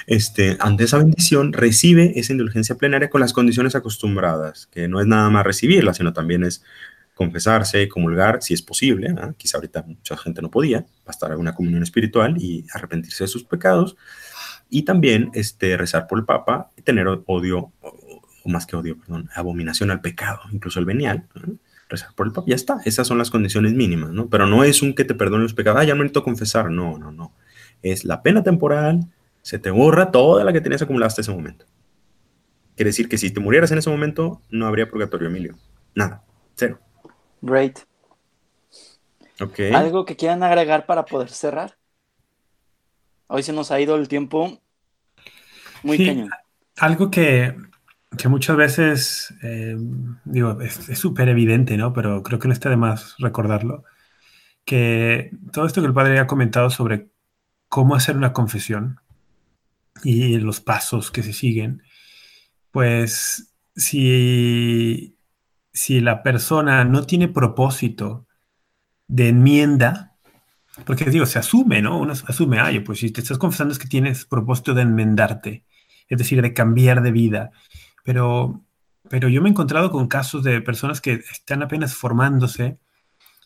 [0.07, 5.07] este, ante esa bendición recibe esa indulgencia plenaria con las condiciones acostumbradas, que no es
[5.07, 6.63] nada más recibirla, sino también es
[7.15, 12.37] confesarse, comulgar, si es posible, quizá ahorita mucha gente no podía, bastar una comunión espiritual
[12.39, 13.97] y arrepentirse de sus pecados,
[14.71, 19.29] y también este, rezar por el Papa y tener odio, o, más que odio, perdón,
[19.35, 21.27] abominación al pecado, incluso el venial,
[21.91, 24.31] rezar por el Papa, ya está, esas son las condiciones mínimas, ¿no?
[24.31, 26.97] Pero no es un que te perdone los pecados, ah, ya no necesito confesar, no,
[26.97, 27.35] no, no,
[27.83, 29.07] es la pena temporal,
[29.43, 31.67] se te borra toda la que tenías acumulada hasta ese momento.
[32.77, 35.57] Quiere decir que si te murieras en ese momento, no habría purgatorio, Emilio.
[35.95, 36.25] Nada,
[36.55, 36.79] cero.
[37.41, 37.81] Great.
[39.41, 39.73] Okay.
[39.73, 41.77] ¿Algo que quieran agregar para poder cerrar?
[43.27, 44.61] Hoy se nos ha ido el tiempo
[45.83, 46.29] muy sí,
[46.79, 47.55] Algo que,
[48.17, 49.77] que, muchas veces, eh,
[50.25, 51.93] digo, es súper evidente, ¿no?
[51.93, 53.85] Pero creo que no está de más recordarlo.
[54.65, 57.09] Que todo esto que el padre ha comentado sobre
[57.71, 59.01] cómo hacer una confesión
[60.05, 61.83] y los pasos que se siguen,
[62.71, 65.17] pues si
[65.73, 68.27] si la persona no tiene propósito
[69.07, 70.17] de enmienda,
[70.85, 71.99] porque digo, se asume, ¿no?
[71.99, 75.65] Uno asume, ay, pues si te estás confesando es que tienes propósito de enmendarte,
[76.09, 77.51] es decir, de cambiar de vida.
[78.05, 78.65] Pero,
[79.09, 82.79] pero yo me he encontrado con casos de personas que están apenas formándose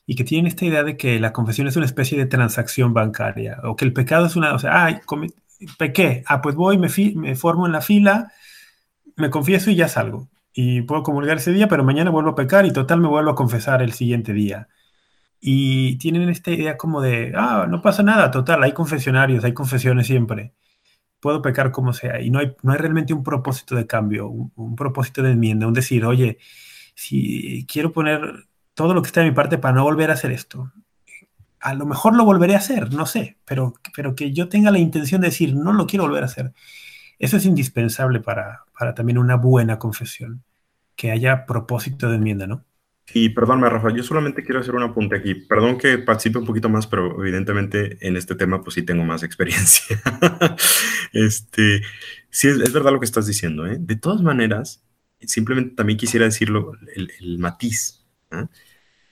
[0.06, 3.60] y que tienen esta idea de que la confesión es una especie de transacción bancaria
[3.64, 5.00] o que el pecado es una, o sea, ay,
[5.78, 8.32] pequé, ah, pues voy, me, me formo en la fila,
[9.16, 12.64] me confieso y ya salgo y puedo comulgar ese día, pero mañana vuelvo a pecar
[12.64, 14.68] y total me vuelvo a confesar el siguiente día.
[15.40, 20.06] Y tienen esta idea como de, ah, no pasa nada, total, hay confesionarios, hay confesiones
[20.06, 20.54] siempre.
[21.20, 22.20] Puedo pecar como sea.
[22.22, 25.74] Y no hay, no hay realmente un propósito de cambio, un, propósito de enmienda, un
[25.74, 26.38] decir, oye,
[26.94, 30.32] si quiero poner todo lo que está de mi parte para no volver a hacer
[30.32, 30.72] esto,
[31.60, 34.78] a lo mejor lo volveré a hacer, no sé, pero, pero que yo tenga la
[34.78, 36.52] intención de decir, no lo quiero volver a hacer.
[37.18, 40.42] Eso es indispensable para, para también una buena confesión,
[40.96, 42.64] que haya propósito de enmienda, ¿no?
[43.12, 45.34] Y perdónme, Rafa, yo solamente quiero hacer un apunte aquí.
[45.34, 49.22] Perdón que participe un poquito más, pero evidentemente en este tema pues sí tengo más
[49.22, 50.00] experiencia.
[51.12, 51.82] este,
[52.30, 53.66] sí, es, verdad lo que estás diciendo.
[53.66, 53.76] ¿eh?
[53.78, 54.82] De todas maneras,
[55.20, 58.46] simplemente también quisiera decirlo, el, matiz, ¿eh?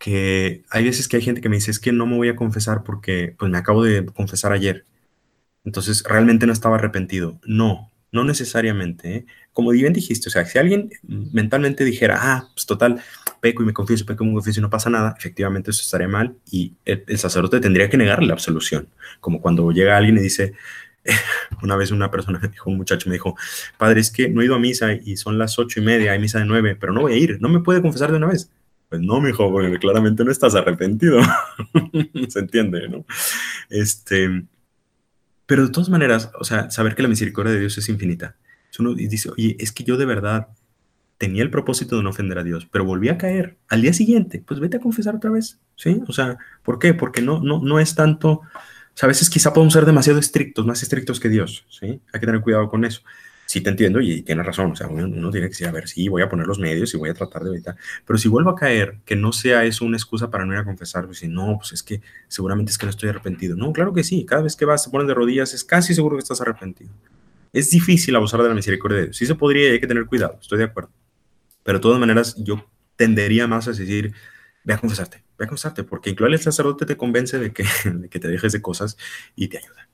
[0.02, 2.34] Que hay veces que hay gente que me dice, es que no me voy a
[2.34, 4.84] confesar porque pues me acabo de confesar ayer.
[5.64, 7.38] Entonces, realmente no estaba arrepentido.
[7.46, 9.14] No, no necesariamente.
[9.14, 9.26] ¿eh?
[9.52, 13.00] Como bien dijiste, o sea, si alguien mentalmente dijera, ah, pues total,
[13.40, 16.08] peco y me confieso, peco y me confieso y no pasa nada, efectivamente eso estaría
[16.08, 18.88] mal y el, sacerdote tendría que negarle la absolución.
[19.20, 20.54] Como cuando llega alguien y dice,
[21.62, 23.36] una vez una persona me dijo, un muchacho me dijo,
[23.78, 26.18] padre, es que no he ido a misa y son las ocho y media, hay
[26.18, 28.50] misa de nueve, pero no voy a ir, ¿no me puede confesar de una vez?
[28.92, 31.18] Pues no, mijo, porque claramente no estás arrepentido.
[32.28, 33.06] Se entiende, ¿no?
[33.70, 34.44] Este,
[35.46, 38.36] pero de todas maneras, o sea, saber que la misericordia de Dios es infinita.
[38.78, 40.48] Uno dice, oye, es que yo de verdad
[41.16, 43.56] tenía el propósito de no ofender a Dios, pero volví a caer.
[43.70, 46.02] Al día siguiente, pues vete a confesar otra vez, ¿sí?
[46.06, 46.92] O sea, ¿por qué?
[46.92, 48.42] Porque no, no, no es tanto, o
[48.92, 52.02] sea, a veces quizá podemos ser demasiado estrictos, más estrictos que Dios, ¿sí?
[52.12, 53.00] Hay que tener cuidado con eso
[53.52, 56.08] sí te entiendo y, tienes razón, o sea, uno, tiene que decir, a ver, sí,
[56.08, 57.76] voy a poner los medios y voy a tratar de evitar,
[58.06, 60.64] pero si vuelvo a caer, que no sea eso una excusa para no ir a
[60.64, 63.54] confesar, pues si no, pues es que seguramente es que no estoy arrepentido.
[63.54, 66.16] No, claro que sí, cada vez que vas, te pones de rodillas, es casi seguro
[66.16, 66.90] que estás arrepentido.
[67.52, 70.06] Es difícil abusar de la misericordia de Dios, sí se podría y hay que tener
[70.06, 70.90] cuidado, estoy de acuerdo,
[71.62, 74.14] pero de todas maneras yo tendería más a decir,
[74.64, 78.08] ve a confesarte, ve a confesarte, porque incluso el sacerdote te convence de que, de
[78.08, 78.96] que te dejes de cosas
[79.36, 79.88] y te ayuda.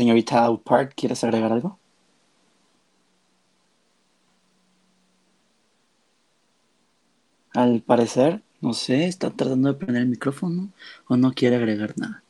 [0.00, 1.78] Señorita Outpart, ¿quieres agregar algo?
[7.52, 10.70] Al parecer, no sé, está tratando de prender el micrófono
[11.06, 12.22] o no quiere agregar nada.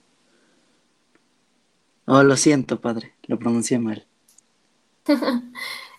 [2.08, 4.04] Oh, lo siento, padre, lo pronuncié mal.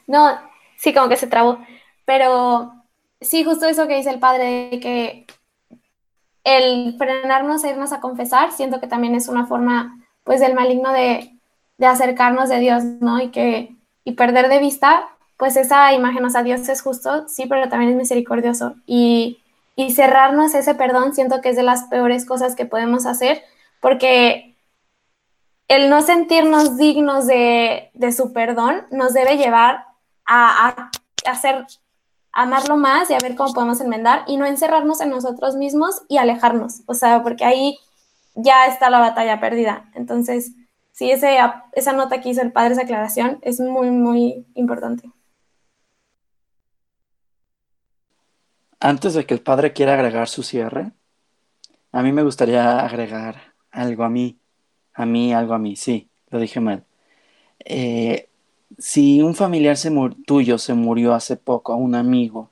[0.08, 0.38] no,
[0.76, 1.58] sí, como que se trabó.
[2.04, 2.84] Pero
[3.22, 5.26] sí, justo eso que dice el padre, de que
[6.44, 10.92] el frenarnos e irnos a confesar, siento que también es una forma, pues, del maligno
[10.92, 11.38] de
[11.82, 13.20] de acercarnos de Dios, ¿no?
[13.20, 17.48] Y que y perder de vista, pues esa imagen, o sea, Dios es justo, sí,
[17.48, 18.76] pero también es misericordioso.
[18.86, 19.40] Y,
[19.76, 23.42] y cerrarnos ese perdón siento que es de las peores cosas que podemos hacer,
[23.80, 24.56] porque
[25.68, 29.86] el no sentirnos dignos de, de su perdón nos debe llevar
[30.28, 30.92] a, a,
[31.32, 31.66] hacer,
[32.32, 36.20] amarlo más y a ver cómo podemos enmendar y no encerrarnos en nosotros mismos y
[36.20, 37.80] alejarnos, o sea, porque ahí
[38.36, 39.90] ya está la batalla perdida.
[39.96, 40.52] Entonces,
[41.10, 41.12] sí,
[41.74, 45.10] esa nota que hizo el padre, esa aclaración, es muy, muy importante.
[48.82, 50.92] Antes de que el padre quiera agregar su cierre,
[51.92, 54.38] A mí me gustaría agregar algo a mí,
[54.94, 56.86] a mí, algo a mí, sí, lo dije mal.
[57.66, 58.30] Eh,
[58.80, 59.78] si un familiar
[60.26, 62.52] tuyo se murió hace poco, un amigo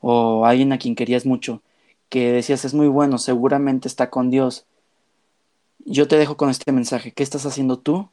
[0.00, 1.62] o alguien a quien querías mucho,
[2.10, 4.66] que decías es muy bueno, seguramente está con Dios,
[5.84, 7.12] yo te dejo con este mensaje.
[7.12, 8.08] ¿Qué estás haciendo tú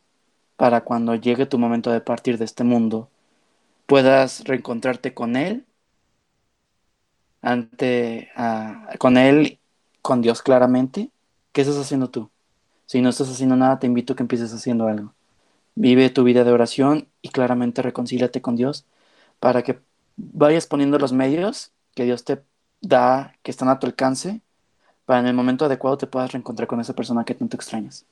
[0.58, 3.10] para cuando llegue tu momento de partir de este mundo
[3.88, 5.66] puedas reencontrarte con Él?
[7.42, 8.30] Ante,
[9.00, 9.60] con Él,
[10.02, 11.10] con Dios claramente.
[11.52, 12.30] ¿Qué estás haciendo tú?
[12.86, 15.14] Si no estás haciendo nada, te invito a que empieces haciendo algo.
[15.76, 18.86] Vive tu vida de oración y claramente reconcíliate con Dios
[19.40, 19.80] para que
[20.18, 22.44] vayas poniendo los medios que Dios te
[22.82, 24.42] da, que están a tu alcance,
[25.12, 28.06] para en el momento adecuado te puedas reencontrar con esa persona que tanto extrañas.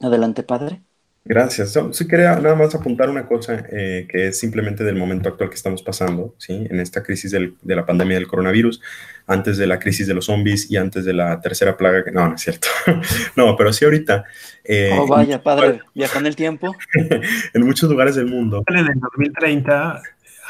[0.00, 0.80] Adelante, Padre.
[1.24, 1.76] Gracias.
[1.90, 5.56] sí quería nada más apuntar una cosa eh, que es simplemente del momento actual que
[5.56, 6.68] estamos pasando, ¿sí?
[6.70, 8.80] En esta crisis del, de la pandemia del coronavirus,
[9.26, 12.28] antes de la crisis de los zombies y antes de la tercera plaga, que no,
[12.28, 12.68] no es cierto.
[13.36, 14.24] no, pero sí ahorita.
[14.62, 16.76] Eh, oh, vaya, padre, viaja en el tiempo.
[17.54, 18.62] en muchos lugares del mundo.
[18.68, 20.00] En el 2030,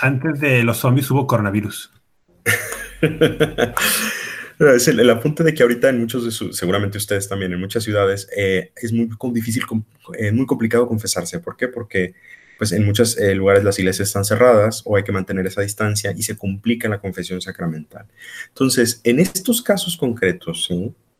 [0.02, 1.90] antes de los zombies hubo coronavirus.
[4.58, 7.84] Es el, apunte de que ahorita en muchos de sus, seguramente ustedes también, en muchas
[7.84, 9.62] ciudades, eh, es muy difícil,
[10.18, 11.38] eh, muy complicado confesarse.
[11.38, 11.68] ¿Por qué?
[11.68, 12.14] Porque
[12.58, 16.12] pues en muchos eh, lugares las iglesias están cerradas o hay que mantener esa distancia
[16.16, 18.06] y se complica la confesión sacramental.
[18.48, 20.66] Entonces, en estos casos concretos,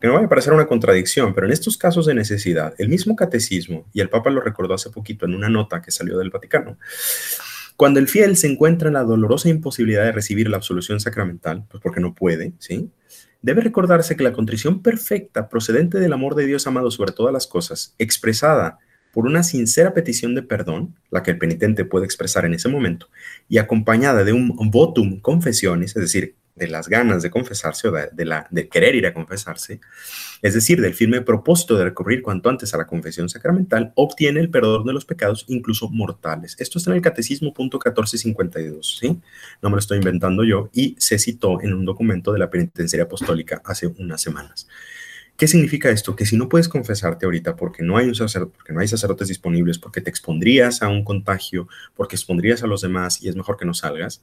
[0.00, 3.14] que no vaya a parecer una contradicción, pero en estos casos de necesidad, el mismo
[3.14, 6.76] catecismo, y el Papa lo recordó hace poquito en una nota que salió del Vaticano,
[7.76, 11.80] cuando el fiel se encuentra en la dolorosa imposibilidad de recibir la absolución sacramental, pues
[11.80, 12.90] porque no puede, ¿sí?
[13.40, 17.46] Debe recordarse que la contrición perfecta procedente del amor de Dios amado sobre todas las
[17.46, 18.78] cosas, expresada
[19.12, 23.08] por una sincera petición de perdón, la que el penitente puede expresar en ese momento,
[23.48, 28.24] y acompañada de un votum confesiones, es decir, de las ganas de confesarse o de,
[28.24, 29.80] la, querer ir a confesarse,
[30.42, 34.50] es decir, del firme propósito de recurrir cuanto antes a la confesión sacramental, obtiene el
[34.50, 36.56] perdón de los pecados, incluso mortales.
[36.58, 39.20] Esto está en el Catecismo punto 1452, ¿sí?
[39.62, 43.04] No me lo estoy inventando yo y se citó en un documento de la Penitenciaria
[43.04, 44.66] Apostólica hace unas semanas.
[45.38, 46.16] ¿Qué significa esto?
[46.16, 49.28] Que si no puedes confesarte ahorita porque no hay un sacerdote, porque no hay sacerdotes
[49.28, 53.56] disponibles, porque te expondrías a un contagio, porque expondrías a los demás y es mejor
[53.56, 54.20] que no salgas,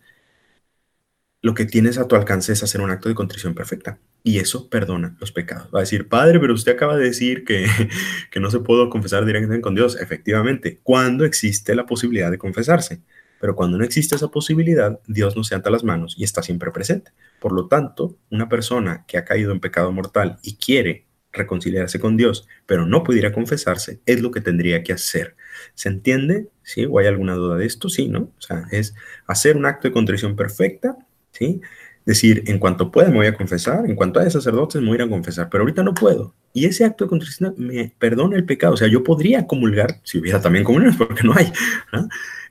[1.46, 4.00] lo que tienes a tu alcance es hacer un acto de contrición perfecta.
[4.24, 5.70] Y eso perdona los pecados.
[5.72, 7.68] Va a decir, Padre, pero usted acaba de decir que,
[8.32, 9.96] que no se puede confesar directamente con Dios.
[10.02, 13.04] Efectivamente, cuando existe la posibilidad de confesarse.
[13.40, 16.72] Pero cuando no existe esa posibilidad, Dios no se ata las manos y está siempre
[16.72, 17.12] presente.
[17.40, 22.18] Por lo tanto, una persona que ha caído en pecado mortal y quiere reconciliarse con
[22.18, 25.36] Dios, pero no pudiera confesarse, es lo que tendría que hacer.
[25.76, 26.48] ¿Se entiende?
[26.64, 26.88] ¿Sí?
[26.90, 27.88] ¿O hay alguna duda de esto?
[27.88, 28.32] Sí, ¿no?
[28.36, 28.96] O sea, es
[29.28, 30.98] hacer un acto de contrición perfecta
[31.38, 31.62] ¿sí?
[32.06, 35.02] Decir, en cuanto pueda me voy a confesar, en cuanto haya sacerdotes me voy a
[35.02, 36.36] ir a confesar, pero ahorita no puedo.
[36.54, 38.76] Y ese acto de contrición me perdona el pecado.
[38.76, 41.52] O sea, yo podría comulgar, si hubiera también comuniones, porque no hay.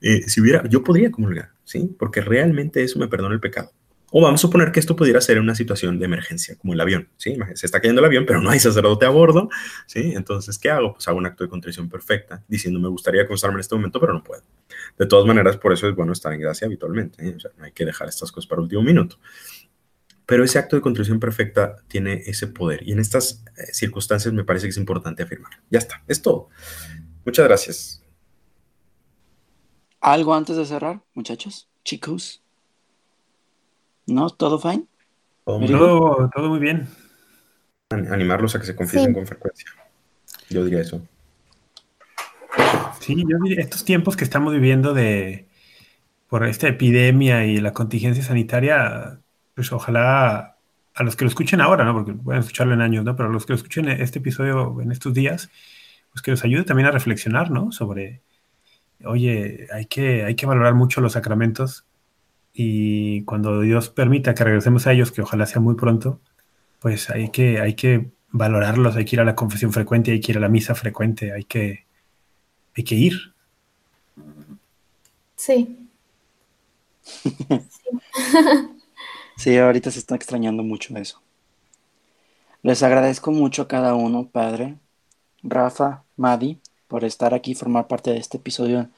[0.01, 1.95] Eh, si hubiera, yo podría comulgar, ¿sí?
[1.99, 3.71] Porque realmente eso me perdona el pecado.
[4.17, 7.09] O vamos a suponer que esto pudiera ser una situación de emergencia, como el avión,
[7.17, 7.37] ¿sí?
[7.55, 9.49] Se está cayendo el avión, pero no hay sacerdote a bordo,
[9.89, 10.13] ¿sí?
[10.15, 10.93] Entonces, ¿qué hago?
[10.93, 14.13] Pues hago un acto de contrición perfecta, diciendo, me gustaría confesarme en este momento, pero
[14.13, 14.45] no puedo.
[14.97, 17.37] De todas maneras, por eso es bueno estar en gracia habitualmente, ¿eh?
[17.59, 19.19] No hay que dejar estas cosas para último minuto.
[20.27, 24.45] Pero ese acto de contrición perfecta tiene ese poder y en estas eh, circunstancias me
[24.45, 25.55] parece que es importante afirmar.
[25.71, 26.51] Ya está, es todo.
[27.25, 28.05] Muchas gracias.
[30.01, 31.69] ¿Algo antes de cerrar, muchachos?
[31.83, 32.44] Chicos.
[34.07, 34.31] ¿No?
[34.31, 34.87] ¿Todo fine?
[35.45, 36.89] Todo, todo, muy bien.
[37.91, 39.71] Animarlos a que se confiesen con frecuencia.
[40.49, 41.03] Yo diría eso.
[43.01, 45.47] Sí, yo diría, estos tiempos que estamos viviendo de
[46.29, 49.21] por esta epidemia y la contingencia sanitaria,
[49.55, 50.57] pues ojalá
[50.95, 51.93] a los que lo escuchen ahora, ¿no?
[51.93, 53.17] Porque pueden escucharlo en años, ¿no?
[53.17, 55.51] Pero a los que lo escuchen este episodio en estos días,
[56.13, 57.73] pues que los ayude también a reflexionar, ¿no?
[57.73, 58.23] Sobre,
[59.05, 61.85] oye, hay que, hay que valorar mucho los sacramentos
[62.55, 66.21] y cuando Dios permita que regresemos a ellos, que ojalá sea muy pronto,
[66.79, 70.33] pues hay que, hay que valorarlos, hay que ir a la confesión frecuente, hay que
[70.33, 71.85] ir a la misa frecuente, hay que,
[72.77, 73.35] hay que ir.
[75.35, 75.89] Sí.
[79.37, 79.59] sí.
[79.59, 81.21] ahorita se está extrañando mucho eso.
[82.63, 84.77] Les agradezco mucho a cada uno, Padre,
[85.43, 88.89] Rafa, Madi, por estar aquí y formar parte de este episodio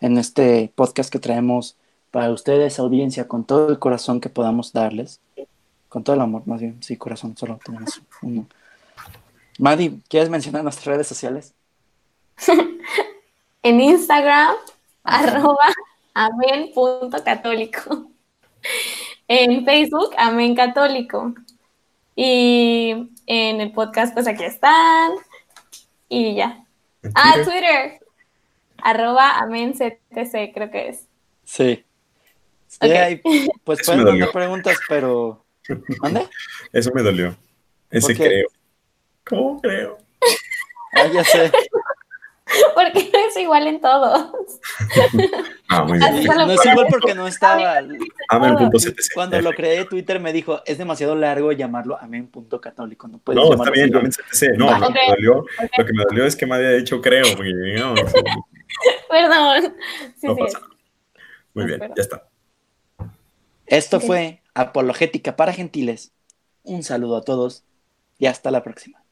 [0.00, 1.76] en este podcast que traemos
[2.14, 5.20] para ustedes, audiencia, con todo el corazón que podamos darles,
[5.88, 8.46] con todo el amor, más bien, sí, corazón, solo tenemos uno.
[9.58, 11.54] Madi, ¿quieres mencionar nuestras redes sociales?
[13.64, 14.54] en Instagram,
[15.02, 15.74] arroba
[16.14, 18.06] amén.católico.
[19.26, 21.34] En Facebook, amén católico.
[22.14, 25.10] Y en el podcast, pues aquí están.
[26.08, 26.64] Y ya.
[27.16, 27.98] Ah, Twitter.
[28.80, 31.08] Arroba amenctc, creo que es.
[31.42, 31.84] Sí.
[33.64, 35.44] Pues Eso pueden mandar preguntas, pero.
[36.02, 36.28] ¿Dónde?
[36.72, 37.36] Eso me dolió.
[37.90, 38.48] Ese creo.
[39.24, 39.98] ¿Cómo creo?
[40.92, 41.50] Ah, ya sé.
[42.74, 44.30] Porque es igual en todos.
[45.70, 46.24] Ah, muy bien.
[46.26, 47.78] No es igual porque no estaba.
[48.28, 49.14] Amen.ctc.
[49.14, 53.08] Cuando lo creé, Twitter me dijo, es demasiado largo llamarlo amen.católico.
[53.08, 53.96] No puedes No, está llamarlo bien, así".
[53.96, 54.58] Amen CTC.
[54.58, 54.78] No, Va.
[54.78, 55.46] lo, que me dolió,
[55.78, 57.24] lo que me dolió es que me había dicho creo.
[57.34, 57.94] porque, no,
[59.08, 59.74] Perdón.
[60.20, 60.40] Sí, no sí.
[60.42, 60.74] pasa nada.
[61.54, 62.28] Muy bien, ya está.
[63.66, 66.12] Esto fue Apologética para Gentiles.
[66.62, 67.64] Un saludo a todos
[68.18, 69.02] y hasta la próxima.